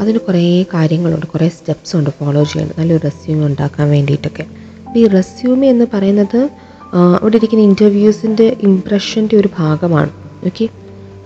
അതിന് 0.00 0.18
കുറേ 0.26 0.42
കാര്യങ്ങളുണ്ട് 0.74 1.26
കുറേ 1.34 1.46
സ്റ്റെപ്സ് 1.56 1.94
ഉണ്ട് 1.98 2.10
ഫോളോ 2.18 2.42
ചെയ്യേണ്ടത് 2.50 2.78
നല്ലൊരു 2.80 3.02
റെസ്യൂമി 3.08 3.44
ഉണ്ടാക്കാൻ 3.50 3.86
വേണ്ടിയിട്ടൊക്കെ. 3.94 4.44
അപ്പോൾ 4.86 4.98
ഈ 5.02 5.06
റെസ്യൂമി 5.18 5.66
എന്ന് 5.74 5.86
പറയുന്നത് 5.94 6.40
അവിടെ 7.22 7.36
ഇരിക്കുന്ന 7.40 7.64
ഇന്റർവ്യൂസിന്റെ 7.70 8.46
ഇംപ്രഷന്റെ 8.68 9.36
ഒരു 9.42 9.48
ഭാഗമാണ്. 9.60 10.12
ഓക്കെ 10.48 10.66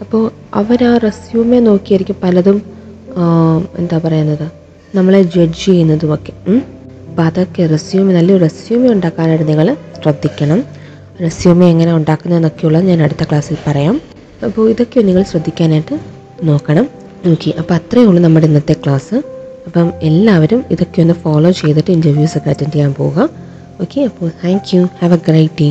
അപ്പോൾ 0.03 0.23
അവർ 0.61 0.81
ആ 0.91 0.95
റെസ്യൂമെ 1.09 1.59
നോക്കിയായിരിക്കും 1.69 2.19
പലതും 2.25 2.59
എന്താ 3.81 3.97
പറയുന്നത് 4.05 4.47
നമ്മളെ 4.97 5.23
ജഡ്ജ് 5.35 5.61
ചെയ്യുന്നതുമൊക്കെ. 5.65 6.33
അപ്പോൾ 7.19 7.29
അതൊക്കെ 7.31 7.63
റെസ്യൂമി 7.67 8.13
നല്ലൊരു 8.17 8.41
റെസ്യൂമി 8.43 8.89
ഉണ്ടാക്കാനായിട്ട് 8.89 9.49
നിങ്ങൾ 9.49 9.69
ശ്രദ്ധിക്കണം. 10.03 10.61
റെസ്യൂമി 11.21 11.65
എങ്ങനെ 11.65 11.93
ഉണ്ടാക്കുന്നതെന്നൊക്കെയുള്ളത് 11.95 12.85
ഞാൻ 12.85 13.03
അടുത്ത 13.03 13.23
ക്ലാസ്സിൽ 13.23 13.57
പറയാം. 13.65 13.97
അപ്പോൾ 14.47 14.71
ഇതൊക്കെ 14.73 15.01
നിങ്ങൾ 15.01 15.23
ശ്രദ്ധിക്കാനായിട്ട് 15.23 15.97
നോക്കണം. 16.51 16.87
ഓക്കെ 17.33 17.51
അപ്പോൾ 17.61 17.75
അത്രയേ 17.75 18.07
ഉള്ളൂ 18.07 18.23
നമ്മുടെ 18.23 18.47
ഇന്നത്തെ 18.47 18.77
ക്ലാസ് 18.85 19.17
അപ്പം 19.67 19.89
എല്ലാവരും 20.11 20.65
ഇതൊക്കെ 20.71 21.03
ഒന്ന് 21.05 21.15
ഫോളോ 21.25 21.51
ചെയ്തിട്ട് 21.63 21.91
ഇന്റർവ്യൂസ് 21.91 22.39
ഒക്കെ 22.39 22.51
അറ്റൻഡ് 22.55 22.73
ചെയ്യാൻ 22.73 22.95
പോവുക. 23.01 23.29
ഓക്കെ 23.83 24.01
അപ്പോൾ 24.11 24.31
thank 24.45 24.71
you 24.77 24.85
have 25.01 25.19
a 25.19 25.21
great 25.29 25.59
day 25.61 25.71